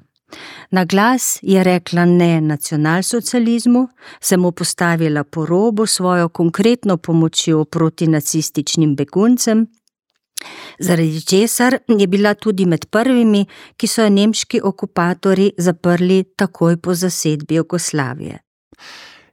Na 0.71 0.86
glas 0.86 1.39
je 1.41 1.63
rekla 1.63 2.06
ne 2.06 2.41
nacionalsocializmu, 2.41 3.88
se 4.21 4.38
mu 4.38 4.52
postavila 4.52 5.24
po 5.24 5.45
robu 5.45 5.86
svojo 5.86 6.30
konkretno 6.30 6.97
pomočjo 6.97 7.65
proti 7.65 8.08
nacističnim 8.08 8.95
beguncem, 8.95 9.67
zaradi 10.80 11.26
česar 11.26 11.78
je 11.88 12.08
bila 12.08 12.34
tudi 12.34 12.65
med 12.65 12.86
prvimi, 12.86 13.45
ki 13.78 13.88
so 13.88 14.04
jo 14.04 14.10
nemški 14.10 14.62
okupatori 14.63 15.52
zaprli 15.58 16.24
takoj 16.36 16.78
po 16.78 16.93
zasedbi 16.93 17.56
Jugoslavije. 17.56 18.39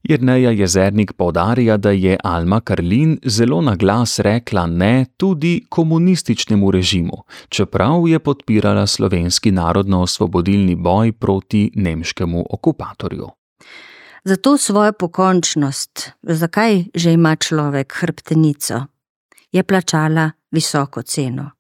Jerneja 0.03 0.51
Jezernik 0.51 1.13
povdarja, 1.13 1.77
da 1.77 1.91
je 1.91 2.17
Alma 2.25 2.61
Karlin 2.61 3.19
zelo 3.25 3.61
na 3.61 3.75
glas 3.77 4.19
rekla 4.19 4.67
ne 4.67 5.07
tudi 5.17 5.67
komunističnemu 5.69 6.71
režimu, 6.71 7.23
čeprav 7.49 8.09
je 8.09 8.19
podpirala 8.19 8.87
slovenski 8.87 9.53
narodno-osvobodilni 9.53 10.75
boj 10.75 11.13
proti 11.13 11.71
nemškemu 11.75 12.45
okupatorju. 12.51 13.29
Za 14.25 14.37
to 14.37 14.57
svojo 14.57 14.93
pokončnost, 14.93 16.11
zakaj 16.23 16.85
že 16.95 17.13
ima 17.13 17.37
človek 17.37 17.95
hrbtenico, 18.01 18.81
je 19.53 19.63
plačala 19.63 20.31
visoko 20.51 21.03
ceno. 21.03 21.51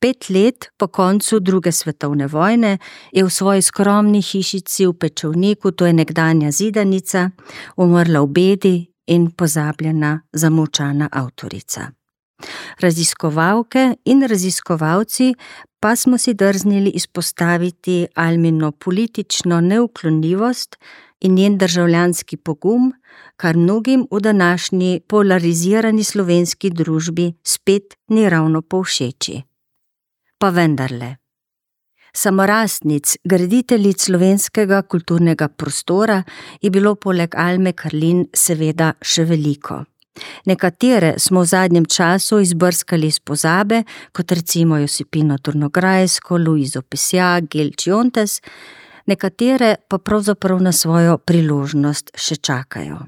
Pet 0.00 0.30
let 0.30 0.68
po 0.76 0.86
koncu 0.86 1.40
druge 1.40 1.72
svetovne 1.72 2.26
vojne 2.26 2.78
je 3.12 3.24
v 3.24 3.30
svoji 3.30 3.62
skromni 3.62 4.22
hišici 4.22 4.86
v 4.86 4.92
Pečovniku, 4.96 5.76
to 5.76 5.84
je 5.86 5.92
nekdanja 5.92 6.48
zidanica, 6.50 7.30
umrla 7.76 8.24
v 8.24 8.28
bedi 8.32 8.76
in 9.12 9.28
pozabljena 9.30 10.20
zamočana 10.32 11.08
avtorica. 11.12 11.92
Raziskovalke 12.80 14.00
in 14.04 14.24
raziskovalci 14.24 15.34
pa 15.80 15.96
smo 15.96 16.18
si 16.18 16.34
drznili 16.34 16.90
izpostaviti 16.90 18.06
Almino 18.14 18.72
politično 18.72 19.60
neuklonljivost 19.60 20.76
in 21.20 21.34
njen 21.34 21.58
državljanski 21.58 22.36
pogum, 22.36 22.92
kar 23.36 23.56
mnogim 23.56 24.06
v 24.10 24.20
današnji 24.20 25.00
polarizirani 25.08 26.04
slovenski 26.04 26.70
družbi 26.70 27.32
spet 27.44 27.94
ni 28.08 28.28
ravno 28.28 28.62
povšeči 28.62 29.49
pa 30.40 30.50
vendarle. 30.50 31.16
Samorastnic, 32.16 33.14
graditeljic 33.24 34.02
slovenskega 34.02 34.82
kulturnega 34.82 35.48
prostora 35.48 36.22
je 36.62 36.70
bilo 36.70 36.94
poleg 36.94 37.36
Alme 37.38 37.72
Karlin 37.72 38.24
seveda 38.34 38.94
še 39.02 39.28
veliko. 39.28 39.84
Nekatere 40.50 41.14
smo 41.18 41.44
v 41.44 41.50
zadnjem 41.52 41.86
času 41.86 42.40
izbrskali 42.42 43.06
iz 43.06 43.20
pozabe, 43.20 43.84
kot 44.12 44.32
recimo 44.32 44.80
Josipino 44.80 45.38
Turnograjsko, 45.38 46.36
Luizo 46.36 46.82
Pesja, 46.82 47.38
Gelč 47.40 47.86
Jontes, 47.86 48.40
nekatere 49.06 49.76
pa 49.88 49.98
pravzaprav 49.98 50.60
na 50.62 50.72
svojo 50.72 51.16
priložnost 51.18 52.10
še 52.18 52.36
čakajo. 52.42 53.04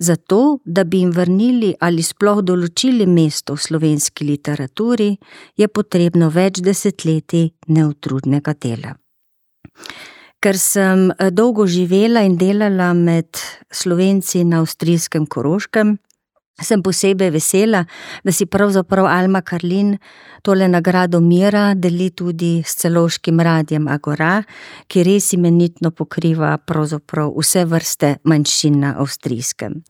Zato, 0.00 0.60
da 0.64 0.84
bi 0.84 1.02
jim 1.02 1.10
vrnili 1.12 1.74
ali 1.80 2.02
sploh 2.02 2.40
določili 2.42 3.06
mesto 3.06 3.56
v 3.56 3.64
slovenski 3.66 4.24
literaturi, 4.24 5.10
je 5.56 5.68
potrebno 5.68 6.30
več 6.32 6.62
desetletij 6.64 7.50
neutrudnega 7.68 8.56
dela. 8.56 8.96
Ker 10.40 10.56
sem 10.56 11.10
eh, 11.10 11.30
dolgo 11.30 11.66
živela 11.68 12.22
in 12.24 12.38
delala 12.40 12.92
med 12.96 13.36
slovenci 13.70 14.44
na 14.48 14.62
avstrijskem 14.64 15.26
Koroškem, 15.28 15.98
sem 16.64 16.82
posebej 16.82 17.30
vesela, 17.30 17.84
da 18.24 18.32
si 18.32 18.46
pravzaprav 18.46 19.06
Alma 19.06 19.42
Karlin 19.42 19.96
tole 20.42 20.68
nagrado 20.68 21.20
mira 21.20 21.74
deli 21.74 22.10
tudi 22.10 22.62
s 22.66 22.76
celoškim 22.80 23.40
radijem 23.40 23.88
Agora, 23.88 24.42
ki 24.88 25.04
res 25.04 25.32
imenitno 25.36 25.90
pokriva 25.90 26.56
pravzaprav 26.58 27.32
vse 27.36 27.64
vrste 27.64 28.14
manjšin 28.24 28.80
na 28.80 28.94
avstrijskem. 28.98 29.82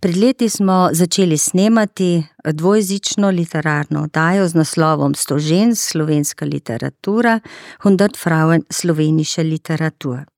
Pred 0.00 0.16
leti 0.16 0.48
smo 0.48 0.88
začeli 0.92 1.38
snemati 1.38 2.22
dvojezično 2.44 3.30
literarno 3.30 4.02
oddajo 4.02 4.48
z 4.48 4.54
naslovom 4.54 5.14
Sto 5.14 5.38
žensk 5.38 5.92
slovenska 5.92 6.44
literatura, 6.44 7.40
Hundert 7.82 8.16
Frauen 8.16 8.62
slovenische 8.70 9.42
literatur. 9.42 10.31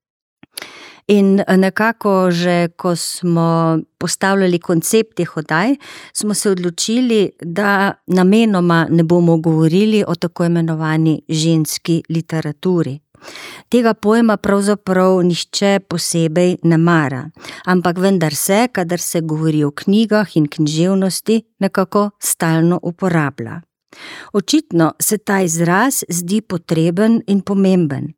In 1.06 1.40
eh, 1.40 1.56
nekako, 1.56 2.30
že 2.30 2.68
ko 2.76 2.96
smo 2.96 3.78
postavljali 3.98 4.58
koncept 4.58 5.16
teh 5.16 5.36
oddaj, 5.36 5.76
smo 6.12 6.34
se 6.34 6.50
odločili, 6.50 7.30
da 7.40 7.92
namenoma 8.06 8.86
ne 8.90 9.02
bomo 9.02 9.36
govorili 9.36 10.04
o 10.06 10.14
tako 10.14 10.44
imenovani 10.44 11.22
ženski 11.28 12.02
literaturi. 12.08 12.98
Tega 13.68 13.94
pojma 13.94 14.36
pravzaprav 14.36 15.22
nišče 15.22 15.78
posebej 15.88 16.56
ne 16.62 16.78
mara, 16.78 17.30
ampak 17.64 17.98
vendar 17.98 18.34
se, 18.34 18.68
kadar 18.72 19.00
se 19.00 19.20
govori 19.20 19.64
o 19.64 19.70
knjigah 19.70 20.36
in 20.36 20.48
književnosti, 20.48 21.42
nekako 21.58 22.10
stalno 22.20 22.80
uporablja. 22.82 23.60
Očitno 24.32 24.92
se 25.00 25.18
ta 25.18 25.40
izraz 25.40 26.04
zdi 26.08 26.40
potreben 26.40 27.22
in 27.26 27.40
pomemben. 27.40 28.12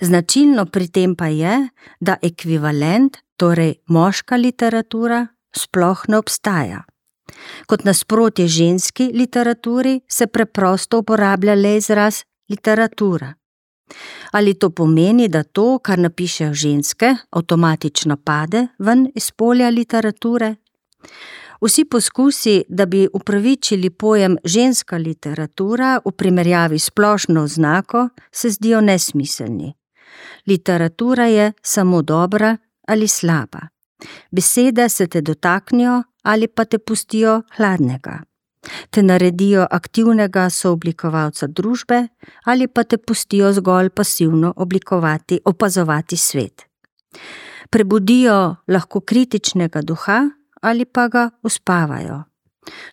Značilno 0.00 0.66
pri 0.66 0.88
tem 0.88 1.14
pa 1.16 1.26
je, 1.26 1.68
da 2.00 2.16
ekvivalent, 2.22 3.16
torej 3.36 3.74
moška 3.86 4.36
literatura, 4.36 5.26
sploh 5.56 6.04
ne 6.08 6.18
obstaja. 6.18 6.82
Kot 7.66 7.84
nasprotje 7.84 8.48
ženski 8.48 9.10
literaturi 9.14 10.00
se 10.08 10.26
preprosto 10.26 10.98
uporablja 10.98 11.54
le 11.54 11.76
izraz 11.76 12.22
literatura. 12.48 13.34
Ali 14.32 14.54
to 14.54 14.70
pomeni, 14.70 15.28
da 15.28 15.42
to, 15.42 15.78
kar 15.78 15.98
napišejo 15.98 16.54
ženske, 16.54 17.14
avtomatično 17.30 18.16
pade 18.16 18.66
ven 18.78 19.08
iz 19.14 19.30
polja 19.30 19.70
literature? 19.70 20.54
Vsi 21.64 21.84
poskusi, 21.84 22.64
da 22.68 22.86
bi 22.86 23.08
upravičili 23.12 23.90
pojem 23.90 24.36
ženska 24.44 24.96
literatura 24.96 26.00
v 26.04 26.10
primerjavi 26.12 26.78
s 26.78 26.84
splošno 26.84 27.42
oznako, 27.42 28.08
se 28.32 28.50
zdijo 28.50 28.80
nesmiselni. 28.80 29.72
Literatura 30.46 31.26
je 31.26 31.52
samo 31.62 32.02
dobra 32.02 32.56
ali 32.88 33.08
slaba. 33.08 33.60
Besede 34.30 34.88
se 34.88 35.06
te 35.06 35.20
dotaknijo 35.20 36.02
ali 36.22 36.48
pa 36.48 36.64
te 36.64 36.78
pustijo 36.78 37.42
hladnega. 37.56 38.20
Te 38.90 39.02
naredijo 39.02 39.66
aktivnega 39.70 40.50
sooblikovalca 40.50 41.46
družbe 41.46 42.08
ali 42.44 42.68
pa 42.68 42.84
te 42.84 42.96
pustijo 42.98 43.52
zgolj 43.52 43.90
pasivno 43.90 44.52
oblikovati, 44.56 45.40
opazovati 45.44 46.16
svet. 46.16 46.62
Prebudijo 47.70 48.56
lahko 48.68 49.00
kritičnega 49.00 49.82
duha 49.82 50.30
ali 50.64 50.84
pa 50.84 51.08
ga 51.08 51.28
uspavajo. 51.42 52.22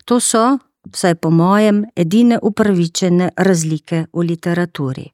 To 0.04 0.20
so, 0.20 0.58
vsaj 0.92 1.14
po 1.14 1.30
mojem, 1.30 1.84
edine 1.96 2.38
upravičene 2.42 3.30
razlike 3.36 4.06
v 4.12 4.28
literaturi. 4.28 5.08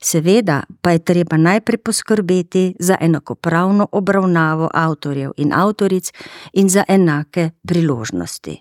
Seveda 0.00 0.62
pa 0.80 0.90
je 0.90 1.04
treba 1.04 1.36
najprej 1.36 1.78
poskrbeti 1.78 2.74
za 2.80 2.96
enakopravno 3.00 3.88
obravnavo 3.92 4.70
avtorjev 4.74 5.32
in 5.36 5.52
avtoric 5.52 6.12
in 6.52 6.68
za 6.68 6.84
enake 6.88 7.50
priložnosti. 7.68 8.56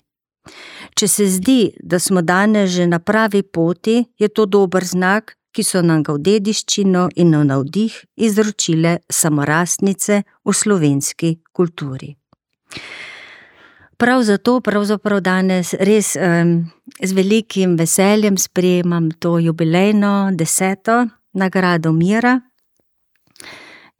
Če 0.96 1.08
se 1.08 1.28
zdi, 1.28 1.72
da 1.84 2.00
smo 2.00 2.22
danes 2.22 2.72
že 2.72 2.88
na 2.88 3.00
pravi 3.00 3.44
poti, 3.44 4.04
je 4.20 4.28
to 4.28 4.46
dober 4.46 4.86
znak, 4.86 5.36
ki 5.52 5.64
so 5.64 5.82
nam 5.82 6.04
ga 6.04 6.14
v 6.14 6.24
dediščino 6.28 7.08
in 7.16 7.34
v 7.36 7.44
navdih 7.50 7.96
izročile 8.16 9.00
samorastnice 9.10 10.22
v 10.46 10.54
slovenski 10.54 11.38
kulturi. 11.52 12.14
Prav 13.98 14.24
zato 14.24 14.60
pravzaprav 14.62 15.20
danes 15.22 15.74
res 15.74 16.16
um, 16.16 16.70
z 17.02 17.14
velikim 17.18 17.78
veseljem 17.78 18.36
sprejemam 18.38 19.12
to 19.12 19.40
jubilejno 19.40 20.30
deseto 20.34 21.08
nagrado 21.34 21.92
Mira. 21.92 22.42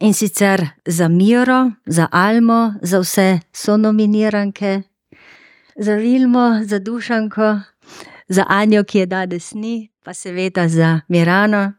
In 0.00 0.14
sicer 0.14 0.66
za 0.86 1.08
Miro, 1.08 1.70
za 1.86 2.06
Almo, 2.12 2.74
za 2.82 3.00
vse 3.00 3.40
so 3.52 3.76
nominiranke, 3.76 4.82
za 5.76 5.94
Vilmo, 5.94 6.60
za 6.64 6.78
Dušanko, 6.78 7.60
za 8.28 8.44
Anjo, 8.48 8.84
ki 8.84 8.98
je 8.98 9.06
danes 9.06 9.54
ni, 9.54 9.90
pa 10.04 10.14
seveda 10.14 10.68
za 10.68 11.00
Mirano. 11.08 11.72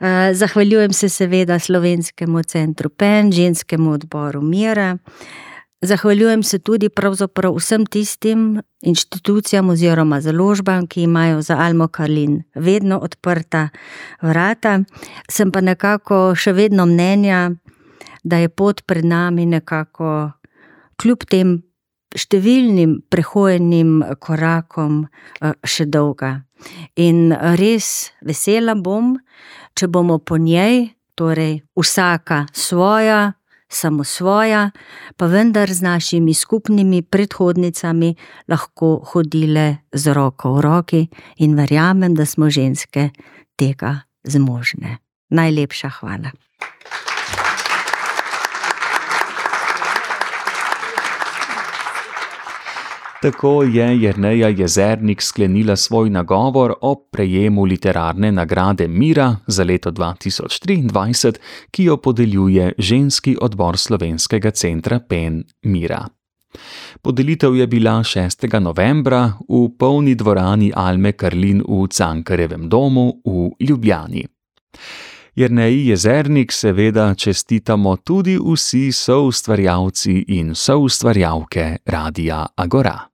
Eh, 0.00 0.34
zahvaljujem 0.34 0.92
se 0.92 1.08
seveda 1.08 1.58
Slovenskemu 1.58 2.42
centru 2.42 2.90
PEN, 2.90 3.32
ženskemu 3.32 3.90
odboru 3.90 4.42
Mira. 4.42 4.98
Zahvaljujem 5.82 6.42
se 6.42 6.58
tudi 6.58 6.88
vsem 7.56 7.86
tistim 7.86 8.62
inštitucijam 8.80 9.70
oziroma 9.70 10.20
založbam, 10.20 10.86
ki 10.86 11.02
imajo 11.02 11.42
za 11.42 11.56
Almo 11.58 11.88
Karlin 11.88 12.42
vedno 12.54 12.98
odprta 12.98 13.68
vrata. 14.22 14.80
Sem 15.28 15.52
pa 15.52 15.60
nekako 15.60 16.34
še 16.36 16.52
vedno 16.52 16.86
mnenja, 16.86 17.50
da 18.24 18.36
je 18.36 18.48
pot 18.48 18.84
pred 18.86 19.04
nami 19.04 19.46
nekako 19.46 20.30
kljub 21.00 21.24
tem 21.24 21.56
številnim 22.12 22.98
prehojenim 23.08 24.02
korakom 24.20 25.06
eh, 25.40 25.56
še 25.64 25.88
dolga. 25.88 26.42
In 27.00 27.32
res 27.56 28.10
vesela 28.20 28.76
bom, 28.76 29.14
če 29.72 29.88
bomo 29.88 30.18
po 30.18 30.36
njej, 30.36 30.90
torej 31.16 31.62
vsaka 31.76 32.44
svoja, 32.52 33.30
samo 33.70 34.04
svoja, 34.04 34.70
pa 35.16 35.26
vendar 35.26 35.72
z 35.72 35.82
našimi 35.82 36.34
skupnimi 36.34 37.02
predhodnicami 37.02 38.14
lahko 38.48 39.00
hodile 39.12 39.76
z 39.92 40.12
roko 40.12 40.54
v 40.58 40.60
roki 40.60 41.02
in 41.38 41.54
verjamem, 41.56 42.14
da 42.14 42.26
smo 42.26 42.50
ženske 42.50 43.10
tega 43.56 44.00
zmožne. 44.24 44.98
Najlepša 45.30 45.88
hvala. 46.00 46.34
Tako 53.22 53.62
je 53.62 54.02
Jrneja 54.02 54.48
Jezernik 54.48 55.22
sklenila 55.22 55.76
svoj 55.76 56.10
nagovor 56.10 56.74
o 56.80 56.94
prejemu 57.12 57.64
literarne 57.64 58.32
nagrade 58.32 58.88
Mira 58.88 59.36
za 59.46 59.64
leto 59.64 59.90
2023, 59.90 61.34
ki 61.70 61.84
jo 61.84 61.96
podeljuje 61.96 62.72
ženski 62.78 63.36
odbor 63.40 63.76
slovenskega 63.76 64.50
centra 64.50 65.00
PEN 65.08 65.44
Mira. 65.62 66.08
Podelitev 67.02 67.56
je 67.56 67.66
bila 67.66 67.90
6. 67.90 68.60
novembra 68.60 69.32
v 69.48 69.68
polni 69.78 70.14
dvorani 70.14 70.72
Alme 70.74 71.12
Karlin 71.12 71.62
v 71.68 71.88
Cankarevem 71.88 72.68
domu 72.68 73.20
v 73.24 73.50
Ljubljani. 73.68 74.24
Jrneji 75.34 75.86
Jezernik 75.86 76.52
seveda 76.52 77.14
čestitamo 77.14 77.96
tudi 77.96 78.38
vsi 78.38 78.92
soustvarjalci 78.92 80.24
in 80.28 80.54
soustvarjalke 80.54 81.76
Radia 81.86 82.46
Agora. 82.56 83.09